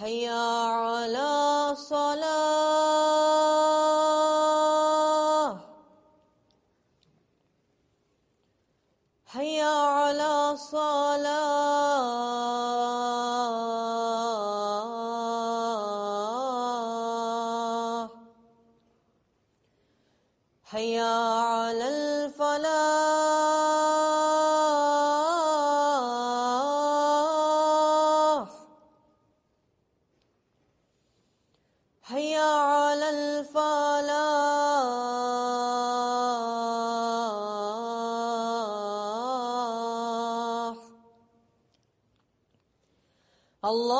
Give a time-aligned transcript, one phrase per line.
[0.00, 0.49] 还有。
[43.70, 43.99] الله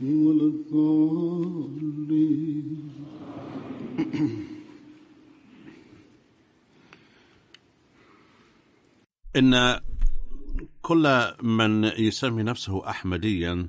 [9.36, 9.80] إن
[10.82, 13.66] كل من يسمي نفسه أحمديا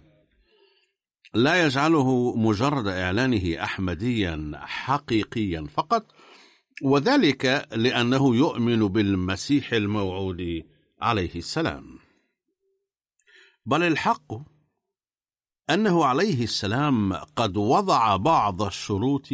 [1.34, 6.12] لا يجعله مجرد إعلانه أحمديا حقيقيا فقط
[6.82, 10.64] وذلك لأنه يؤمن بالمسيح الموعود
[11.02, 12.00] عليه السلام.
[13.66, 14.51] بل الحق
[15.74, 19.28] أنه عليه السلام قد وضع بعض الشروط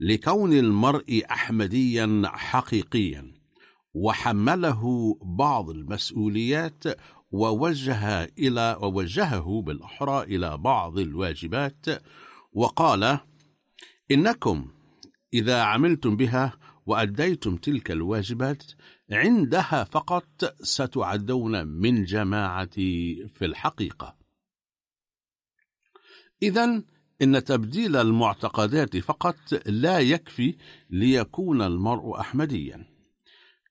[0.00, 3.34] لكون المرء أحمديا حقيقيا
[3.94, 6.84] وحمله بعض المسؤوليات
[7.30, 11.86] ووجه إلى ووجهه بالأحرى إلى بعض الواجبات
[12.52, 13.18] وقال
[14.10, 14.68] إنكم
[15.34, 16.52] إذا عملتم بها
[16.86, 18.64] وأديتم تلك الواجبات
[19.10, 24.15] عندها فقط ستعدون من جماعتي في الحقيقة.
[26.42, 26.82] إذا
[27.22, 29.36] إن تبديل المعتقدات فقط
[29.66, 30.54] لا يكفي
[30.90, 32.86] ليكون المرء أحمديا.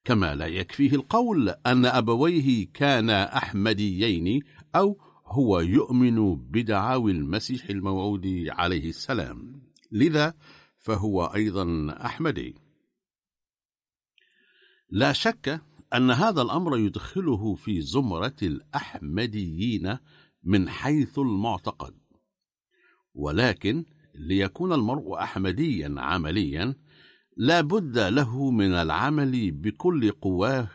[0.03, 4.41] كما لا يكفيه القول أن أبويه كانا أحمديين
[4.75, 9.61] أو هو يؤمن بدعاوي المسيح الموعود عليه السلام.
[9.91, 10.33] لذا
[10.77, 12.55] فهو أيضا أحمدي.
[14.89, 15.61] لا شك
[15.93, 19.97] أن هذا الأمر يدخله في زمرة الأحمديين
[20.43, 22.04] من حيث المعتقد.
[23.15, 23.85] ولكن
[24.15, 26.75] ليكون المرء أحمديا عمليا
[27.37, 30.67] لا بد له من العمل بكل قواه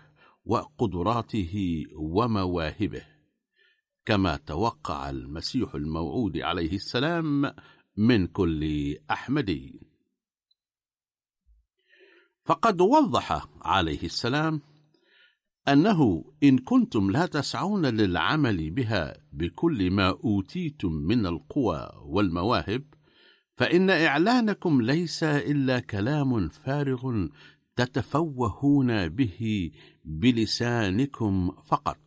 [0.45, 3.03] وقدراته ومواهبه.
[4.05, 7.53] كما توقع المسيح الموعود عليه السلام
[7.97, 9.81] من كل أحمدي.
[12.45, 14.61] فقد وضح عليه السلام
[15.69, 22.85] أنه إن كنتم لا تسعون للعمل بها بكل ما أوتيتم من القوى والمواهب
[23.57, 27.27] فإن إعلانكم ليس إلا كلام فارغ
[27.77, 29.71] تتفوهون به
[30.05, 31.99] بلسانكم فقط.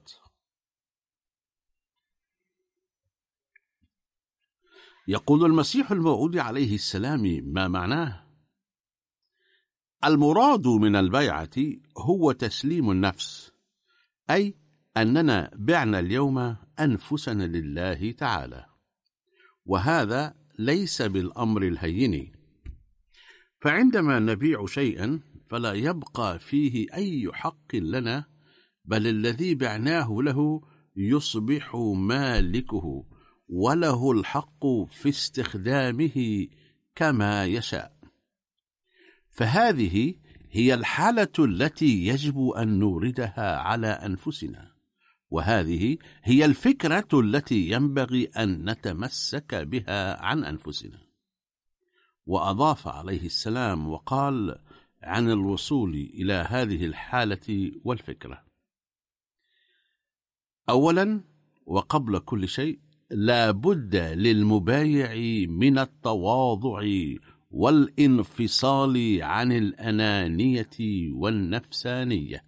[5.07, 8.22] يقول المسيح الموعود عليه السلام ما معناه؟
[10.05, 11.49] المراد من البيعة
[11.97, 13.51] هو تسليم النفس
[14.29, 14.55] أي
[14.97, 18.65] أننا بعنا اليوم أنفسنا لله تعالى.
[19.65, 22.31] وهذا ليس بالأمر الهين
[23.61, 25.19] فعندما نبيع شيئا
[25.49, 28.25] فلا يبقى فيه أي حق لنا
[28.85, 30.61] بل الذي بعناه له
[30.95, 33.05] يصبح مالكه
[33.49, 36.47] وله الحق في استخدامه
[36.95, 37.92] كما يشاء.
[39.33, 40.15] فهذه
[40.51, 44.73] هي الحالة التي يجب أن نوردها على أنفسنا.
[45.29, 50.99] وهذه هي الفكرة التي ينبغي أن نتمسك بها عن أنفسنا.
[52.25, 54.59] وأضاف عليه السلام وقال
[55.03, 58.43] عن الوصول إلى هذه الحالة والفكرة.
[60.69, 61.23] أولا
[61.65, 62.79] وقبل كل شيء
[63.11, 66.81] لا بد للمبايع من التواضع
[67.53, 70.77] والانفصال عن الأنانية
[71.13, 72.43] والنفسانية.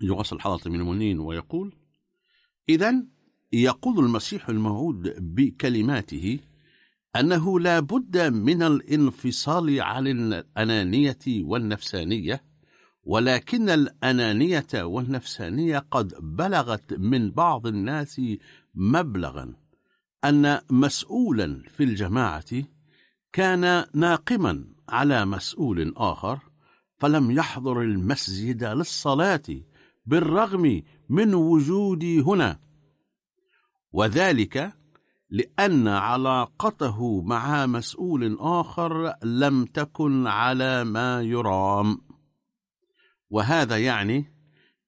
[0.00, 1.76] يواصل حضرة من المنين ويقول
[2.68, 3.06] إذا
[3.52, 6.38] يقول المسيح الموعود بكلماته
[7.16, 12.44] أنه لا بد من الانفصال عن الأنانية والنفسانية
[13.02, 18.20] ولكن الأنانية والنفسانية قد بلغت من بعض الناس
[18.74, 19.67] مبلغا
[20.24, 22.64] أن مسؤولا في الجماعة
[23.32, 26.38] كان ناقما على مسؤول آخر
[26.98, 29.42] فلم يحضر المسجد للصلاة
[30.06, 32.60] بالرغم من وجودي هنا.
[33.92, 34.72] وذلك
[35.30, 42.00] لأن علاقته مع مسؤول آخر لم تكن على ما يرام.
[43.30, 44.24] وهذا يعني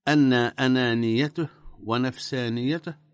[0.09, 1.49] أن أنانيته
[1.83, 3.10] ونفسانيته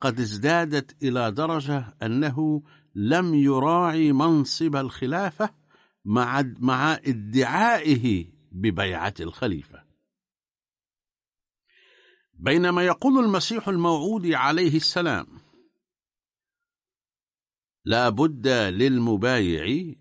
[0.00, 2.62] قد ازدادت إلى درجة أنه
[2.94, 5.54] لم يراعي منصب الخلافة
[6.04, 9.86] مع مع ادعائه ببيعة الخليفة.
[12.34, 15.26] بينما يقول المسيح الموعود عليه السلام
[17.84, 19.94] لا بد للمبايع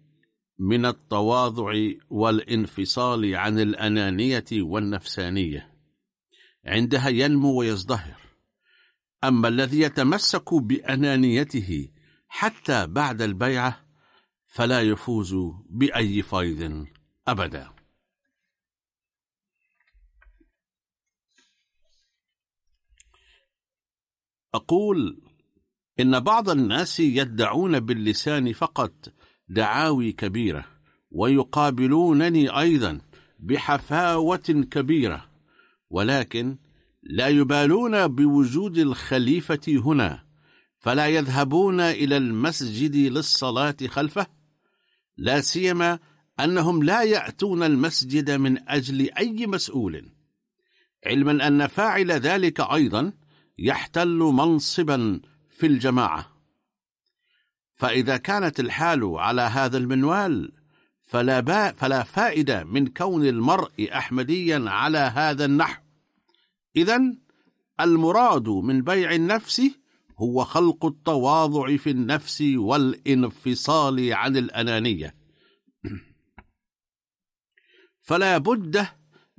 [0.60, 1.74] من التواضع
[2.10, 5.76] والانفصال عن الأنانية والنفسانية.
[6.66, 8.25] عندها ينمو ويزدهر.
[9.28, 11.90] أما الذي يتمسك بأنانيته
[12.28, 13.86] حتى بعد البيعة
[14.48, 15.36] فلا يفوز
[15.70, 16.86] بأي فيض
[17.28, 17.76] أبدا.
[24.54, 25.22] أقول
[26.00, 29.14] إن بعض الناس يدعون باللسان فقط
[29.50, 30.66] دعاوي كبيرة
[31.12, 33.02] ويقابلونني أيضا
[33.40, 35.30] بحفاوة كبيرة
[35.90, 36.58] ولكن
[37.06, 40.24] لا يبالون بوجود الخليفة هنا
[40.80, 44.28] فلا يذهبون إلى المسجد للصلاة خلفه
[45.18, 46.00] لا سيما
[46.40, 50.12] أنهم لا يأتون المسجد من أجل أي مسؤول.
[51.06, 53.14] علما أن فاعل ذلك أيضا
[53.58, 55.22] يحتل منصبا
[55.58, 56.32] في الجماعة.
[57.74, 60.52] فإذا كانت الحال على هذا المنوال
[61.04, 65.85] فلا, فلا فائدة من كون المرء أحمديا على هذا النحو.
[66.76, 67.16] إذا
[67.80, 69.62] المراد من بيع النفس
[70.20, 75.16] هو خلق التواضع في النفس والانفصال عن الأنانية.
[78.08, 78.88] فلا بد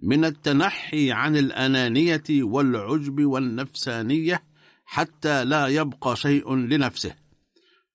[0.02, 4.43] من التنحي عن الأنانية والعجب والنفسانية
[4.85, 7.14] حتى لا يبقى شيء لنفسه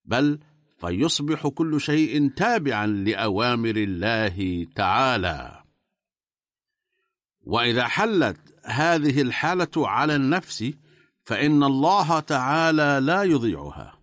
[0.06, 0.40] بل
[0.78, 5.64] فيصبح كل شيء تابعا لأوامر الله تعالى.
[7.42, 10.74] وإذا حلت هذه الحالة على النفس
[11.24, 14.00] فإن الله تعالى لا يضيعها.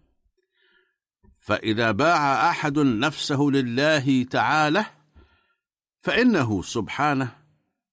[1.40, 4.84] فإذا باع أحد نفسه لله تعالى
[6.00, 7.36] فإنه سبحانه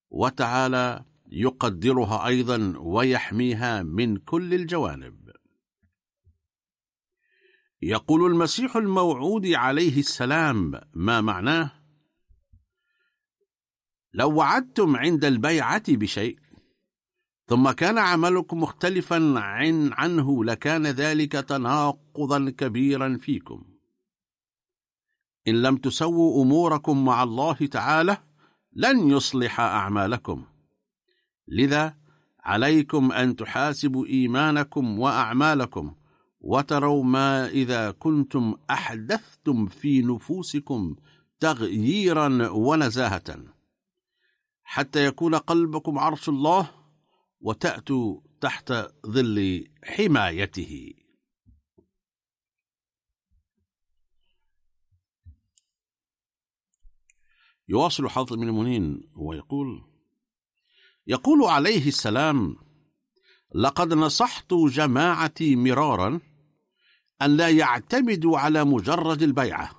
[0.09, 5.25] وتعالى يقدرها أيضا ويحميها من كل الجوانب.
[7.81, 11.71] يقول المسيح الموعود عليه السلام ما معناه؟
[14.13, 16.39] لو وعدتم عند البيعة بشيء
[17.47, 23.63] ثم كان عملكم مختلفا عن عنه لكان ذلك تناقضا كبيرا فيكم.
[25.47, 28.17] إن لم تسووا أموركم مع الله تعالى
[28.73, 30.45] لن يصلح أعمالكم.
[31.47, 31.95] لذا
[32.39, 35.95] عليكم أن تحاسبوا إيمانكم وأعمالكم
[36.39, 40.95] وتروا ما إذا كنتم أحدثتم في نفوسكم
[41.39, 43.37] تغييرا ونزاهة.
[44.63, 46.84] حتى يكون قلبكم عرش الله
[47.39, 48.73] وتأتوا تحت
[49.07, 50.93] ظل حمايته.
[57.67, 59.95] يواصل حافظ من المنين ويقول
[61.07, 62.57] يقول عليه السلام
[63.55, 66.19] لقد نصحت جماعتي مرارا
[67.21, 69.71] أن لا يعتمدوا على مجرد البيعة.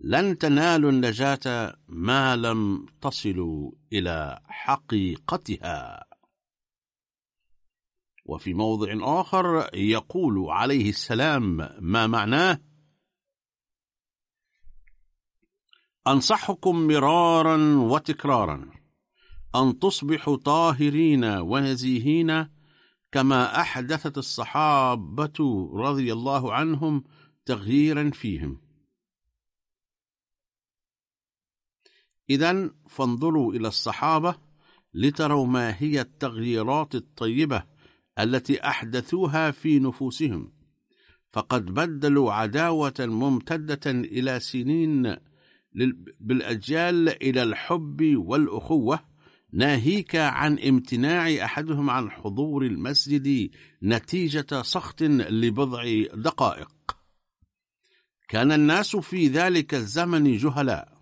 [0.00, 6.04] لن تنالوا النجاة ما لم تصلوا إلى حقيقتها.
[8.24, 12.60] وفي موضع آخر يقول عليه السلام ما معناه؟
[16.06, 18.70] أنصحكم مرارا وتكرارا
[19.54, 22.48] أن تصبحوا طاهرين ونزيهين
[23.12, 27.04] كما أحدثت الصحابة رضي الله عنهم
[27.44, 28.60] تغييرا فيهم.
[32.30, 34.38] إذا فانظروا إلى الصحابة
[34.94, 37.73] لتروا ما هي التغييرات الطيبة
[38.18, 40.52] التي أحدثوها في نفوسهم
[41.32, 45.16] فقد بدلوا عداوة ممتدة إلى سنين
[46.20, 49.00] بالأجيال إلى الحب والأخوة
[49.52, 53.50] ناهيك عن امتناع أحدهم عن حضور المسجد
[53.82, 56.70] نتيجة سخط لبضع دقائق.
[58.28, 60.98] كان الناس في ذلك الزمن جهلاء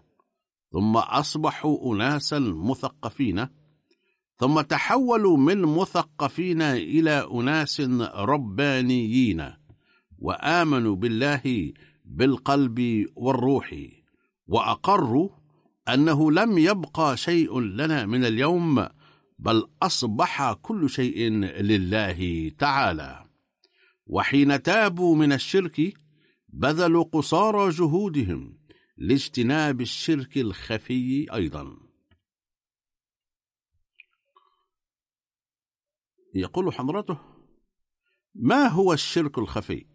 [0.72, 3.48] ثم أصبحوا أناسا مثقفين.
[4.42, 7.80] ثم تحولوا من مثقفين إلى أناس
[8.14, 9.52] ربانيين
[10.18, 11.72] وآمنوا بالله
[12.04, 13.74] بالقلب والروح
[14.46, 15.28] وأقروا
[15.88, 18.88] أنه لم يبقى شيء لنا من اليوم
[19.38, 21.28] بل أصبح كل شيء
[21.60, 23.24] لله تعالى.
[24.06, 25.94] وحين تابوا من الشرك
[26.48, 28.58] بذلوا قصارى جهودهم
[28.96, 31.91] لاجتناب الشرك الخفي أيضا.
[36.34, 37.18] يقول حضرته
[38.34, 39.86] ما هو الشرك الخفي؟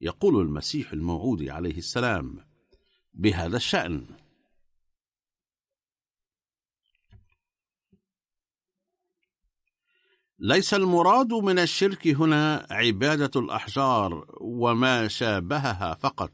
[0.00, 2.38] يقول المسيح الموعود عليه السلام
[3.14, 4.06] بهذا الشأن.
[10.38, 16.32] ليس المراد من الشرك هنا عبادة الأحجار وما شابهها فقط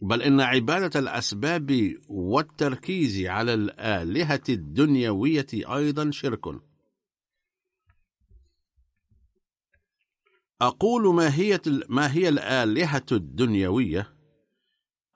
[0.00, 6.71] بل إن عبادة الأسباب والتركيز على الآلهة الدنيوية أيضا شرك.
[10.62, 14.14] أقول ما هي ما هي الآلهة الدنيوية؟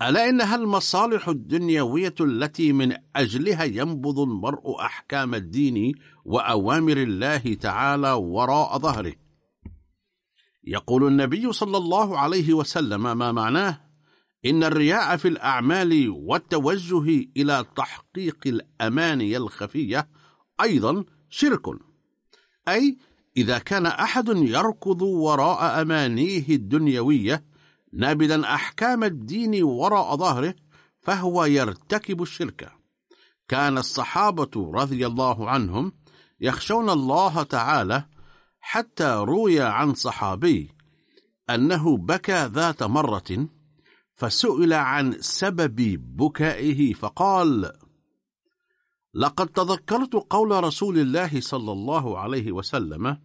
[0.02, 8.78] ألا إنها المصالح الدنيوية التي من أجلها ينبض المرء أحكام الدين وأوامر الله تعالى وراء
[8.78, 9.12] ظهره؟
[10.64, 13.80] يقول النبي صلى الله عليه وسلم ما معناه؟
[14.46, 20.08] إن الرياء في الأعمال والتوجه إلى تحقيق الأماني الخفية
[20.60, 21.66] أيضا شرك
[22.68, 22.98] أي
[23.36, 27.44] إذا كان أحد يركض وراء أمانيه الدنيوية
[27.92, 30.54] نابذا أحكام الدين وراء ظهره
[31.00, 32.72] فهو يرتكب الشرك.
[33.48, 35.92] كان الصحابة رضي الله عنهم
[36.40, 38.04] يخشون الله تعالى
[38.60, 40.70] حتى روي عن صحابي
[41.50, 43.48] أنه بكى ذات مرة
[44.14, 45.76] فسئل عن سبب
[46.16, 47.72] بكائه فقال
[49.14, 53.18] لقد تذكرت قول رسول الله صلى الله عليه وسلم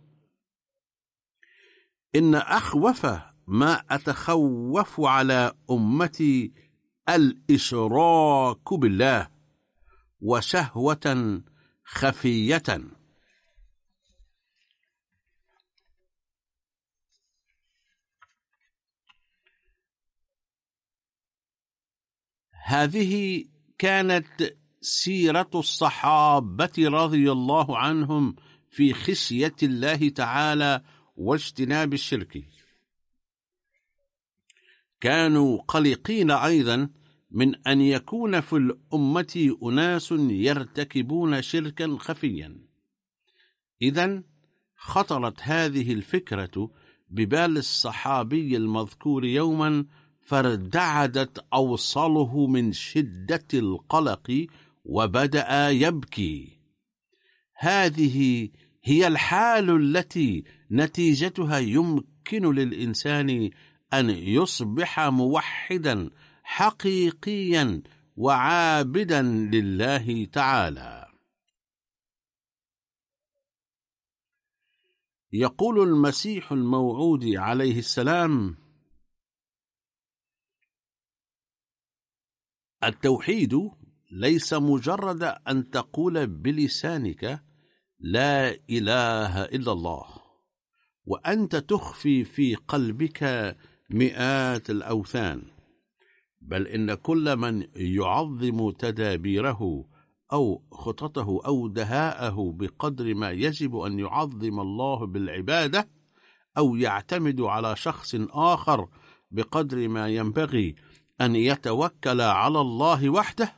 [2.15, 3.05] إن أخوف
[3.47, 6.51] ما أتخوف على أمتي
[7.09, 9.29] الإشراك بالله
[10.21, 11.41] وشهوة
[11.83, 12.63] خفية.
[22.63, 23.45] هذه
[23.77, 28.35] كانت سيرة الصحابة رضي الله عنهم
[28.69, 30.81] في خشية الله تعالى
[31.15, 32.43] واجتناب الشرك.
[35.01, 36.89] كانوا قلقين أيضا
[37.31, 42.57] من أن يكون في الأمة أناس يرتكبون شركا خفيا.
[43.81, 44.23] إذا
[44.75, 46.71] خطرت هذه الفكرة
[47.09, 49.85] ببال الصحابي المذكور يوما
[50.21, 54.47] فارتعدت أوصله من شدة القلق
[54.85, 56.57] وبدأ يبكي.
[57.55, 58.49] هذه
[58.83, 63.49] هي الحال التي نتيجتها يمكن للإنسان
[63.93, 66.09] أن يصبح موحدا
[66.43, 67.81] حقيقيا
[68.17, 71.07] وعابدا لله تعالى.
[75.33, 78.57] يقول المسيح الموعود عليه السلام
[82.83, 83.71] التوحيد
[84.11, 87.50] ليس مجرد أن تقول بلسانك
[88.03, 90.05] لا إله إلا الله
[91.05, 93.55] وأنت تخفي في قلبك
[93.89, 95.43] مئات الأوثان
[96.41, 99.85] بل إن كل من يعظم تدابيره
[100.33, 105.89] أو خططه أو دهاءه بقدر ما يجب أن يعظم الله بالعبادة
[106.57, 108.87] أو يعتمد على شخص آخر
[109.31, 110.75] بقدر ما ينبغي
[111.21, 113.53] أن يتوكل على الله وحده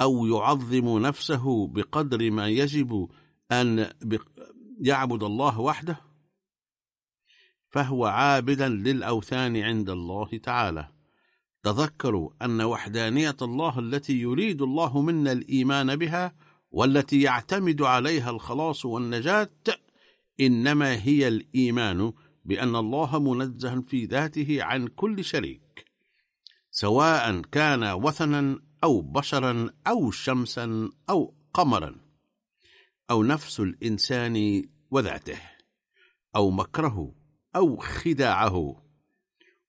[0.00, 3.08] أو يعظم نفسه بقدر ما يجب
[3.52, 3.92] أن
[4.80, 6.00] يعبد الله وحده
[7.70, 10.88] فهو عابدا للأوثان عند الله تعالى.
[11.62, 16.34] تذكروا أن وحدانية الله التي يريد الله منا الإيمان بها
[16.70, 19.50] والتي يعتمد عليها الخلاص والنجاة
[20.40, 22.12] إنما هي الإيمان
[22.44, 25.84] بأن الله منزه في ذاته عن كل شريك
[26.70, 32.09] سواء كان وثنا أو بشرا أو شمسا أو قمرا.
[33.10, 35.40] أو نفس الإنسان وذاته
[36.36, 37.14] أو مكره
[37.56, 38.82] أو خداعه.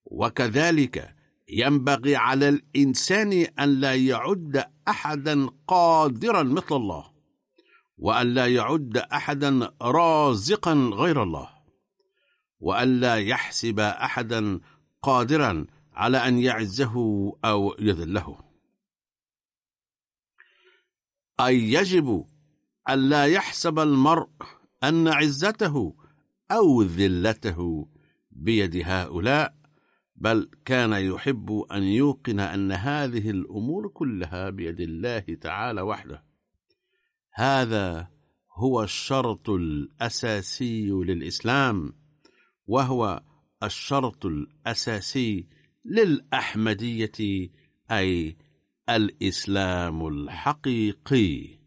[0.06, 1.16] وكذلك
[1.50, 7.12] ينبغي على الإنسان أن لا يعد أحدا قادرا مثل الله
[7.98, 11.50] وأن لا يعد أحدا رازقا غير الله
[12.60, 14.60] وأن لا يحسب أحدا
[15.02, 16.96] قادرا على أن يعزه
[17.46, 18.38] أو يذله.
[21.40, 22.26] أي يجب
[22.90, 24.30] أن لا يحسب المرء
[24.84, 25.96] أن عزته
[26.52, 27.88] أو ذلته
[28.32, 29.56] بيد هؤلاء
[30.16, 36.24] بل كان يحب أن يوقن أن هذه الأمور كلها بيد الله تعالى وحده.
[37.34, 38.08] هذا
[38.54, 41.94] هو الشرط الأساسي للإسلام
[42.68, 43.24] وهو
[43.64, 45.48] الشرط الأساسي
[45.86, 47.50] للأحمدية
[47.92, 48.38] أي
[48.90, 51.61] الإسلام الحقيقي.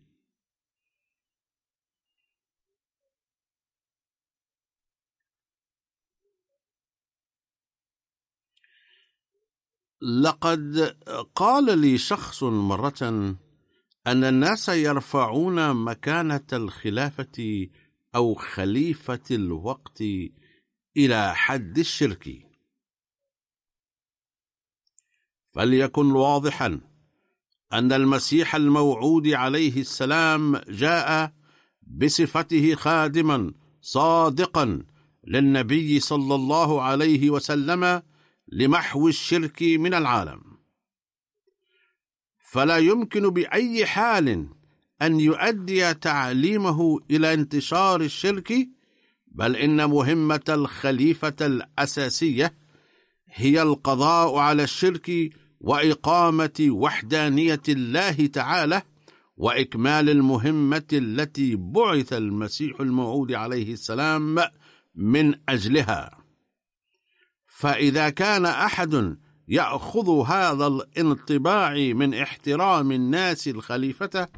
[10.03, 10.97] لقد
[11.35, 13.35] قال لي شخص مرة
[14.07, 17.69] أن الناس يرفعون مكانة الخلافة
[18.15, 20.03] أو خليفة الوقت
[20.97, 22.29] إلى حد الشرك.
[25.53, 26.81] فليكن واضحا
[27.73, 31.33] أن المسيح الموعود عليه السلام جاء
[31.83, 34.85] بصفته خادما صادقا
[35.27, 38.03] للنبي صلى الله عليه وسلم
[38.55, 40.43] لمحو الشرك من العالم.
[42.53, 44.49] فلا يمكن بأي حال
[45.03, 48.69] أن يؤدي تعليمه إلى انتشار الشرك
[49.27, 52.55] بل إن مهمة الخليفة الأساسية
[53.27, 58.83] هي القضاء على الشرك وإقامة وحدانية الله تعالى
[59.37, 64.39] وإكمال المهمة التي بعث المسيح الموعود عليه السلام
[64.95, 66.24] من أجلها.
[67.65, 69.17] فإذا كان أحد
[69.49, 74.29] يأخذ هذا الانطباع من احترام الناس الخليفة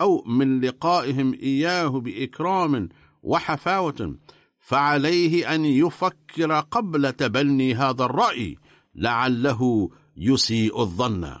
[0.00, 2.88] أو من لقائهم إياه بإكرام
[3.22, 4.16] وحفاوة
[4.58, 8.56] فعليه أن يفكر قبل تبني هذا الرأي
[8.94, 11.36] لعله يسيء الظن.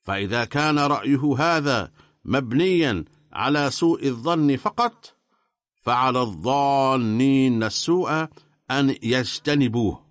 [0.00, 1.92] فإذا كان رأيه هذا
[2.24, 5.16] مبنيا على سوء الظن فقط
[5.82, 8.28] فعلى الظانين السوء
[8.70, 10.01] أن يجتنبوه.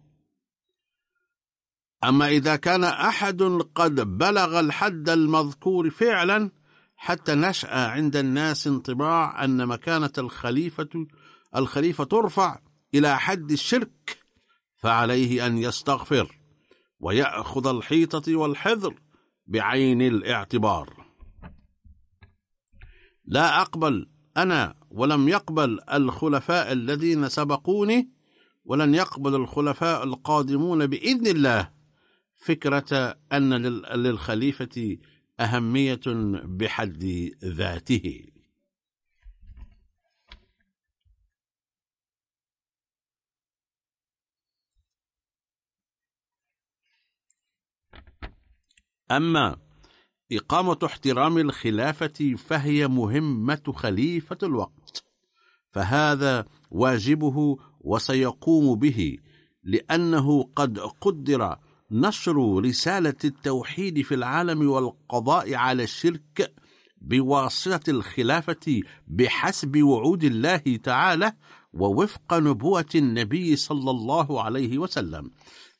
[2.03, 3.43] أما إذا كان أحد
[3.75, 6.51] قد بلغ الحد المذكور فعلا
[6.95, 11.07] حتى نشأ عند الناس انطباع أن مكانة الخليفة
[11.55, 12.59] الخليفة ترفع
[12.93, 14.17] إلى حد الشرك
[14.77, 16.37] فعليه أن يستغفر
[16.99, 18.95] ويأخذ الحيطة والحذر
[19.47, 21.05] بعين الاعتبار.
[23.25, 28.09] لا أقبل أنا ولم يقبل الخلفاء الذين سبقوني
[28.65, 31.80] ولن يقبل الخلفاء القادمون بإذن الله.
[32.41, 34.97] فكرة أن للخليفة
[35.39, 36.01] أهمية
[36.43, 38.27] بحد ذاته.
[49.11, 49.57] أما
[50.31, 55.03] إقامة احترام الخلافة فهي مهمة خليفة الوقت
[55.71, 59.17] فهذا واجبه وسيقوم به
[59.63, 61.57] لأنه قد قدر
[61.91, 66.53] نشر رسالة التوحيد في العالم والقضاء على الشرك
[67.01, 71.33] بواسطة الخلافة بحسب وعود الله تعالى
[71.73, 75.31] ووفق نبوة النبي صلى الله عليه وسلم.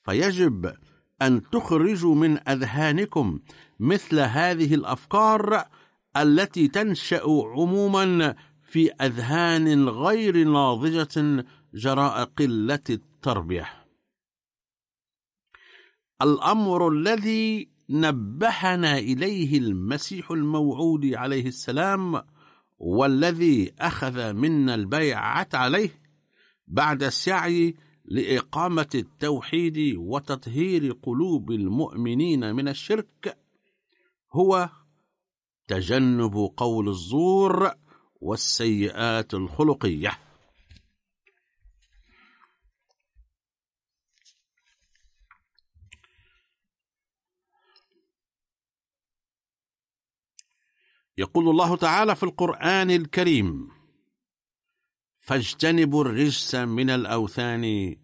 [0.06, 0.74] فيجب
[1.22, 3.40] أن تخرجوا من أذهانكم
[3.80, 5.64] مثل هذه الأفكار
[6.18, 13.81] التي تنشأ عموما في أذهان غير ناضجة جراء قلة التربية.
[16.22, 22.22] الأمر الذي نبهنا إليه المسيح الموعود عليه السلام
[22.80, 25.90] والذي أخذ منا البيعة عليه
[26.68, 33.38] بعد السعي لإقامة التوحيد وتطهير قلوب المؤمنين من الشرك
[34.34, 34.70] هو
[35.68, 37.72] تجنب قول الزور
[38.22, 40.12] والسيئات الخلقية.
[51.22, 53.70] يقول الله تعالى في القرآن الكريم
[55.18, 57.96] فاجتنبوا الرجس من الأوثان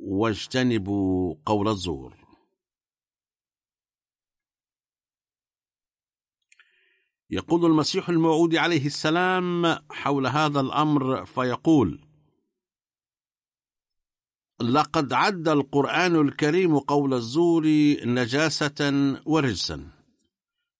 [0.00, 2.16] واجتنبوا قول الزور.
[7.30, 12.04] يقول المسيح الموعود عليه السلام حول هذا الأمر فيقول
[14.60, 17.66] لقد عد القرآن الكريم قول الزور
[18.04, 18.80] نجاسة
[19.26, 19.90] ورجسا.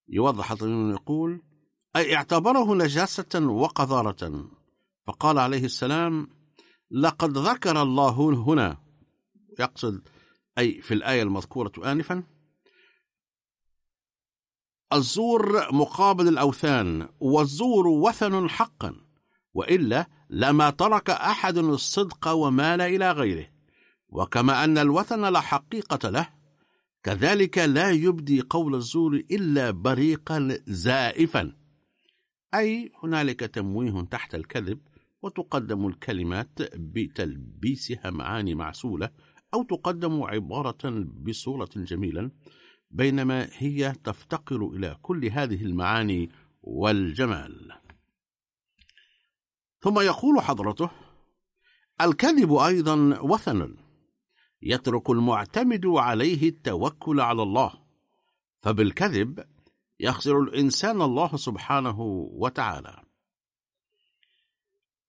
[0.07, 1.48] يوضح يقول
[1.95, 4.49] أي اعتبره نجاسة وقذارة.
[5.07, 6.27] فقال عليه السلام
[6.91, 8.77] لقد ذكر الله هنا
[9.59, 10.01] يقصد
[10.57, 12.23] أي في الآية المذكورة آنفا
[14.93, 18.95] الزور مقابل الأوثان والزور وثن حقا
[19.53, 23.47] وإلا لما ترك أحد الصدق ومال إلى غيره
[24.09, 26.29] وكما أن الوثن لا حقيقة له
[27.03, 31.58] كذلك لا يبدي قول الزور إلا بريقا زائفا.
[32.53, 34.79] أي هنالك تمويه تحت الكذب
[35.21, 39.09] وتقدم الكلمات بتلبيسها معاني معسولة
[39.53, 42.31] أو تقدم عبارة بصورة جميلة
[42.91, 46.29] بينما هي تفتقر إلى كل هذه المعاني
[46.61, 47.71] والجمال.
[49.81, 50.89] ثم يقول حضرته
[52.01, 53.75] الكذب أيضا وثن
[54.61, 57.73] يترك المعتمد عليه التوكل على الله
[58.61, 59.45] فبالكذب
[59.99, 63.03] يخسر الإنسان الله سبحانه وتعالى.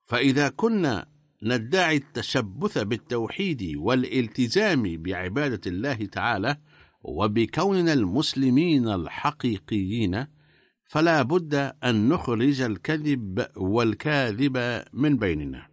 [0.03, 1.07] فإذا كنا
[1.43, 6.57] ندعي التشبث بالتوحيد والالتزام بعبادة الله تعالى
[7.03, 10.27] وبكوننا المسلمين الحقيقيين
[10.85, 15.71] فلا بد أن نخرج الكذب والكاذب من بيننا.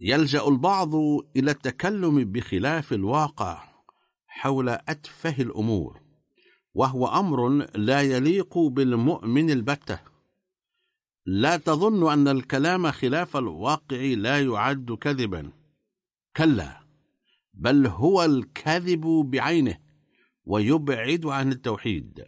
[0.00, 0.94] يلجأ البعض
[1.36, 3.73] إلى التكلم بخلاف الواقع.
[4.34, 6.00] حول أتفه الأمور
[6.74, 10.00] وهو أمر لا يليق بالمؤمن البتة.
[11.26, 15.52] لا تظن أن الكلام خلاف الواقع لا يعد كذبا.
[16.36, 16.80] كلا
[17.54, 19.78] بل هو الكذب بعينه
[20.44, 22.24] ويبعد عن التوحيد.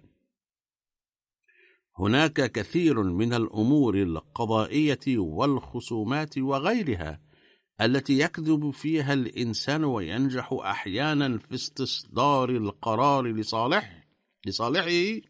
[1.98, 7.25] هناك كثير من الأمور القضائية والخصومات وغيرها
[7.80, 14.06] التي يكذب فيها الإنسان وينجح أحيانا في استصدار القرار لصالح
[14.46, 15.20] لصالحه.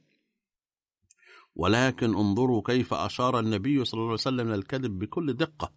[1.54, 5.72] ولكن انظروا كيف أشار النبي صلى الله عليه وسلم للكذب بكل دقة.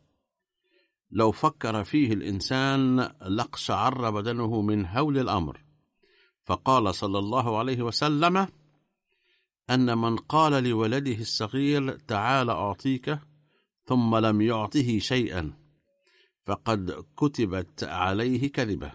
[1.11, 5.63] لو فكر فيه الإنسان لاقشعر بدنه من هول الأمر.
[6.43, 8.47] فقال صلى الله عليه وسلم
[9.69, 13.19] أن من قال لولده الصغير تعال أعطيك
[13.85, 15.58] ثم لم يعطه شيئا.
[16.49, 18.91] فقد كتبت عليه كذبة.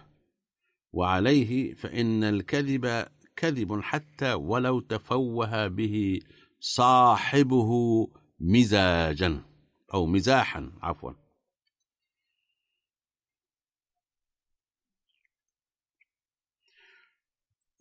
[0.93, 6.19] وعليه فإن الكذب كذب حتى ولو تفوه به
[6.59, 7.71] صاحبه
[8.39, 9.41] مزاجا
[9.93, 11.11] أو مزاحا عفوا.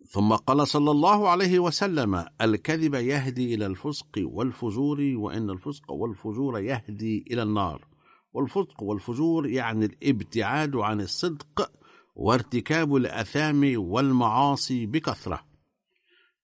[0.07, 7.25] ثم قال صلى الله عليه وسلم الكذب يهدي إلى الفسق والفجور وإن الفسق والفجور يهدي
[7.31, 7.93] إلى النار.
[8.35, 11.73] والفسق والفجور يعني الابتعاد عن الصدق
[12.14, 15.44] وارتكاب الأثام والمعاصي بكثرة.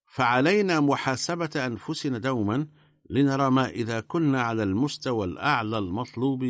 [0.06, 2.66] فعلينا محاسبة أنفسنا دوما
[3.10, 6.44] لنرى ما إذا كنا على المستوى الأعلى المطلوب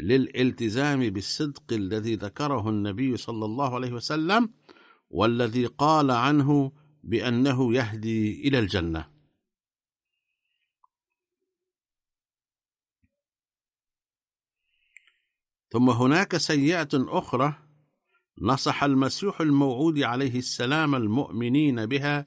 [0.00, 4.48] للالتزام بالصدق الذي ذكره النبي صلى الله عليه وسلم
[5.10, 9.13] والذي قال عنه بأنه يهدي إلى الجنة.
[15.74, 17.54] ثم هناك سيئة أخرى
[18.38, 22.26] نصح المسيح الموعود عليه السلام المؤمنين بها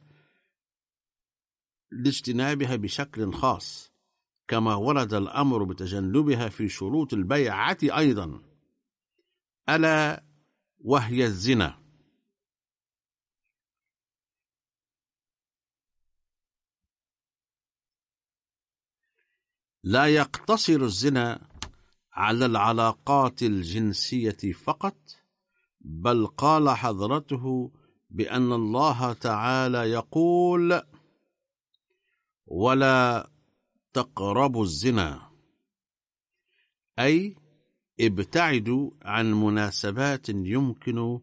[1.91, 3.91] لاجتنابها بشكل خاص
[4.47, 8.41] كما ورد الأمر بتجنبها في شروط البيعة أيضا.
[9.69, 10.23] ألا
[10.79, 11.79] وهي الزنا.
[19.83, 21.56] لا يقتصر الزنا
[22.17, 24.97] على العلاقات الجنسية فقط
[25.81, 27.71] بل قال حضرته
[28.09, 30.81] بأن الله تعالى يقول
[32.45, 33.29] ولا
[33.93, 35.29] تقربوا الزنا
[36.99, 37.35] أي
[37.99, 41.19] ابتعدوا عن مناسبات يمكن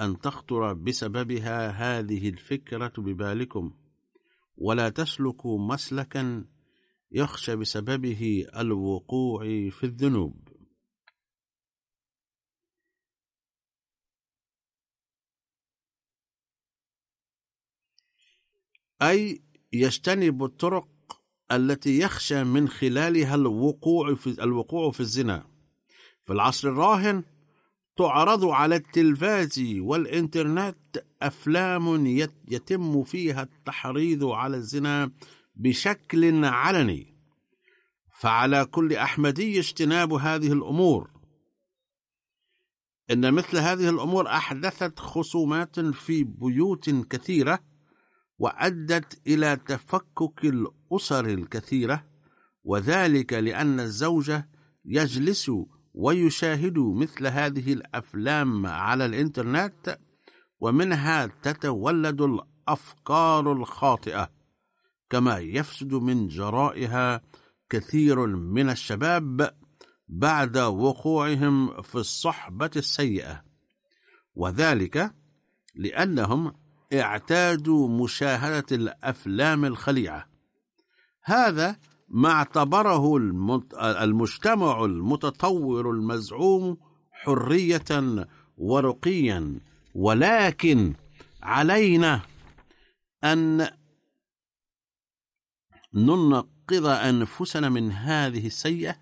[0.00, 3.72] أن تخطر بسببها هذه الفكرة ببالكم
[4.56, 6.44] ولا تسلكوا مسلكا
[7.12, 10.48] يخشى بسببه الوقوع في الذنوب.
[19.02, 19.42] أي
[19.72, 20.88] يجتنب الطرق
[21.52, 25.46] التي يخشى من خلالها الوقوع في الوقوع في الزنا.
[26.24, 27.24] في العصر الراهن
[27.96, 32.06] تعرض على التلفاز والإنترنت أفلام
[32.48, 35.10] يتم فيها التحريض على الزنا
[35.62, 37.16] بشكل علني.
[38.20, 41.10] فعلى كل أحمدي اجتناب هذه الأمور.
[43.10, 47.60] إن مثل هذه الأمور أحدثت خصومات في بيوت كثيرة
[48.38, 52.06] وأدت إلى تفكك الأسر الكثيرة
[52.64, 54.32] وذلك لأن الزوج
[54.84, 55.50] يجلس
[55.94, 59.98] ويشاهد مثل هذه الأفلام على الإنترنت
[60.60, 64.39] ومنها تتولد الأفكار الخاطئة.
[65.10, 67.22] كما يفسد من جرائها
[67.70, 69.54] كثير من الشباب
[70.08, 73.44] بعد وقوعهم في الصحبة السيئة.
[74.34, 75.14] وذلك
[75.74, 76.52] لأنهم
[76.92, 80.28] اعتادوا مشاهدة الأفلام الخليعة.
[81.24, 81.76] هذا
[82.08, 83.16] ما اعتبره
[84.02, 86.76] المجتمع المتطور المزعوم
[87.10, 89.60] حرية ورقيا.
[89.94, 90.94] ولكن
[91.42, 92.20] علينا
[93.24, 93.79] أن
[95.94, 98.96] ننقذ أنفسنا من هذه السيئة؟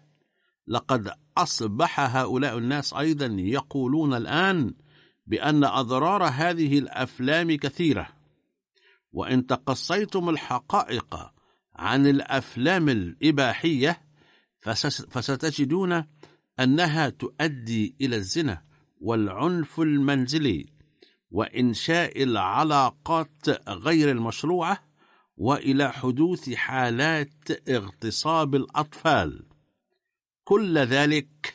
[0.67, 4.75] لقد أصبح هؤلاء الناس أيضا يقولون الآن
[5.27, 8.09] بأن أضرار هذه الأفلام كثيرة.
[9.13, 11.33] وإن تقصيتم الحقائق
[11.77, 14.03] عن الأفلام الإباحية
[15.11, 16.05] فستجدون
[16.61, 18.63] أنها تؤدي إلى الزنا
[19.01, 20.67] والعنف المنزلي
[21.31, 24.88] وإنشاء العلاقات غير المشروعة.
[25.39, 29.47] وإلى حدوث حالات اغتصاب الأطفال.
[30.45, 31.55] كل ذلك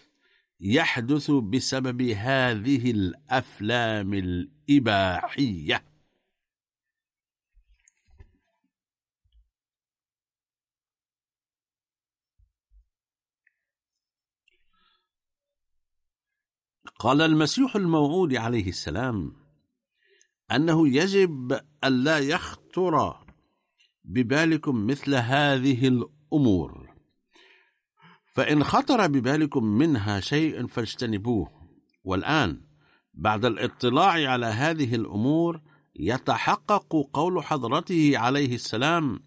[0.59, 5.83] يحدث بسبب هذه الأفلام الإباحية.
[16.99, 19.35] قال المسيح الموعود عليه السلام
[20.51, 23.22] أنه يجب ألا يخطر
[24.03, 26.93] ببالكم مثل هذه الأمور.
[28.33, 31.63] فإن خطر ببالكم منها شيء فاجتنبوه.
[32.03, 32.61] والآن
[33.13, 35.61] بعد الاطلاع على هذه الأمور
[35.95, 39.19] يتحقق قول حضرته عليه السلام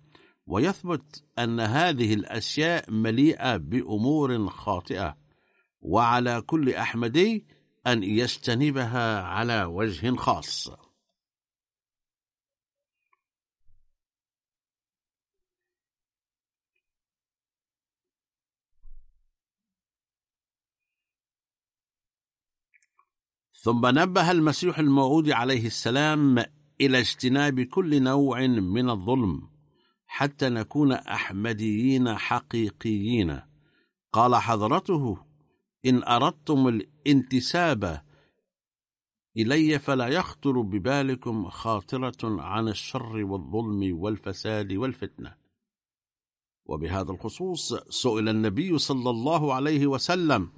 [0.47, 5.17] ويثبت أن هذه الأشياء مليئة بأمور خاطئة
[5.81, 7.47] وعلى كل أحمدي
[7.87, 10.71] أن يجتنبها على وجه خاص.
[23.67, 26.39] ثم نبه المسيح الموعود عليه السلام
[26.81, 29.49] إلى اجتناب كل نوع من الظلم
[30.07, 33.41] حتى نكون أحمديين حقيقيين.
[34.13, 35.19] قال حضرته
[35.87, 38.03] إن أردتم الانتساب
[39.37, 45.35] إلي فلا يخطر ببالكم خاطرة عن الشر والظلم والفساد والفتنة.
[46.67, 50.51] وبهذا الخصوص سئل النبي صلى الله عليه وسلم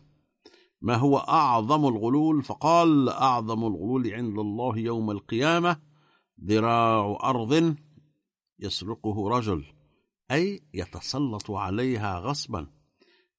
[0.81, 5.81] ما هو أعظم الغلول؟ فقال أعظم الغلول عند الله يوم القيامة
[6.45, 7.77] ذراع أرض
[8.59, 9.64] يسرقه رجل
[10.31, 12.67] أي يتسلط عليها غصبا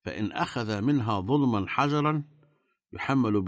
[0.02, 2.24] فإن أخذ منها ظلما حجرا
[2.94, 3.42] يحمل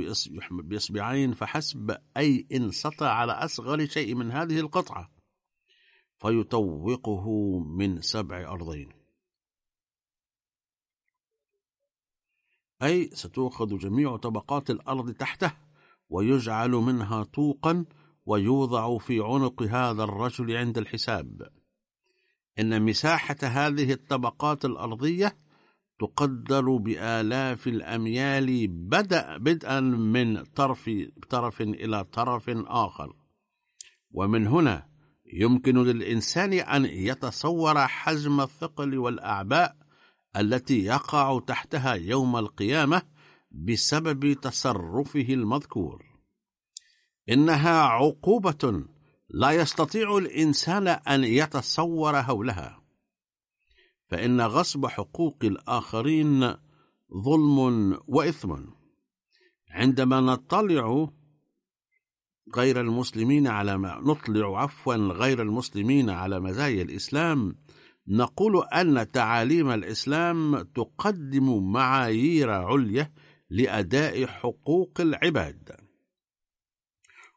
[0.51, 5.11] بإصبعين فحسب أي إن سطع على أصغر شيء من هذه القطعة
[6.17, 9.00] فيطوقه من سبع أرضين.
[12.83, 15.51] أي ستؤخذ جميع طبقات الأرض تحته
[16.09, 17.85] ويجعل منها طوقا
[18.25, 21.49] ويوضع في عنق هذا الرجل عند الحساب.
[22.59, 25.37] إن مساحة هذه الطبقات الأرضية
[25.99, 30.89] تقدر بآلاف الأميال بدأ بدءا من طرف
[31.29, 33.15] طرف إلى طرف آخر.
[34.11, 34.87] ومن هنا
[35.33, 39.80] يمكن للإنسان أن يتصور حجم الثقل والأعباء
[40.37, 43.01] التي يقع تحتها يوم القيامة
[43.51, 46.05] بسبب تصرفه المذكور.
[47.29, 48.85] إنها عقوبة
[49.29, 52.81] لا يستطيع الإنسان أن يتصور هولها
[54.07, 56.55] فإن غصب حقوق الآخرين
[57.13, 58.55] ظلم وإثم.
[59.69, 61.07] عندما نطلع
[62.55, 67.55] غير المسلمين على ما نطلع عفوا غير المسلمين على مزايا الإسلام
[68.07, 73.13] نقول أن تعاليم الإسلام تقدم معايير عليا
[73.49, 75.77] لأداء حقوق العباد.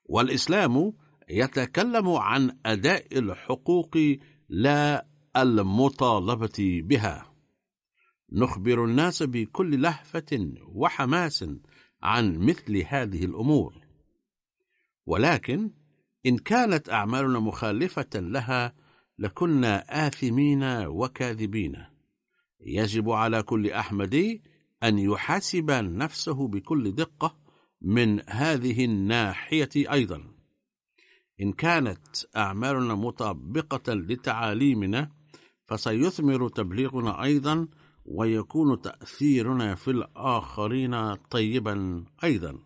[0.05, 0.92] والإسلام
[1.31, 3.98] يتكلم عن أداء الحقوق
[4.48, 7.35] لا المطالبة بها.
[8.33, 11.44] نخبر الناس بكل لهفة وحماس
[12.03, 13.74] عن مثل هذه الأمور.
[15.07, 15.70] ولكن
[16.27, 18.84] إن كانت أعمالنا مخالفة لها
[19.18, 21.85] لكنا آثمين وكاذبين.
[22.61, 24.42] يجب على كل أحمدي
[24.83, 27.37] أن يحاسب نفسه بكل دقة
[27.83, 30.35] من هذه الناحية أيضا.
[31.40, 35.11] إن كانت أعمالنا مطابقة لتعاليمنا
[35.66, 37.68] فسيثمر تبليغنا أيضا
[38.05, 42.59] ويكون تأثيرنا في الآخرين طيبا أيضا.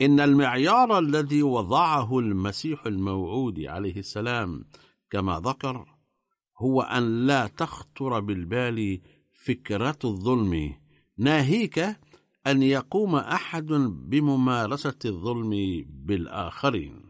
[0.00, 4.64] إن المعيار الذي وضعه المسيح الموعود عليه السلام
[5.10, 5.96] كما ذكر
[6.58, 9.00] هو أن لا تخطر بالبال
[9.32, 10.74] فكرة الظلم.
[11.18, 11.78] ناهيك
[12.46, 13.66] أن يقوم أحد
[14.08, 17.02] بممارسة الظلم بالآخرين.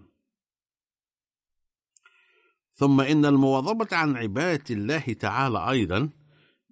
[2.72, 6.10] ثم إن المواظبة عن عبادة الله تعالى أيضا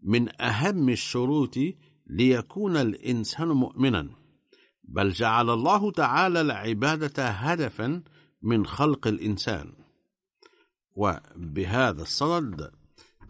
[0.03, 1.58] من أهم الشروط
[2.06, 4.23] ليكون الإنسان مؤمنا.
[4.89, 8.03] بل جعل الله تعالى العبادة هدفا
[8.43, 9.73] من خلق الإنسان.
[10.97, 12.71] وبهذا الصدد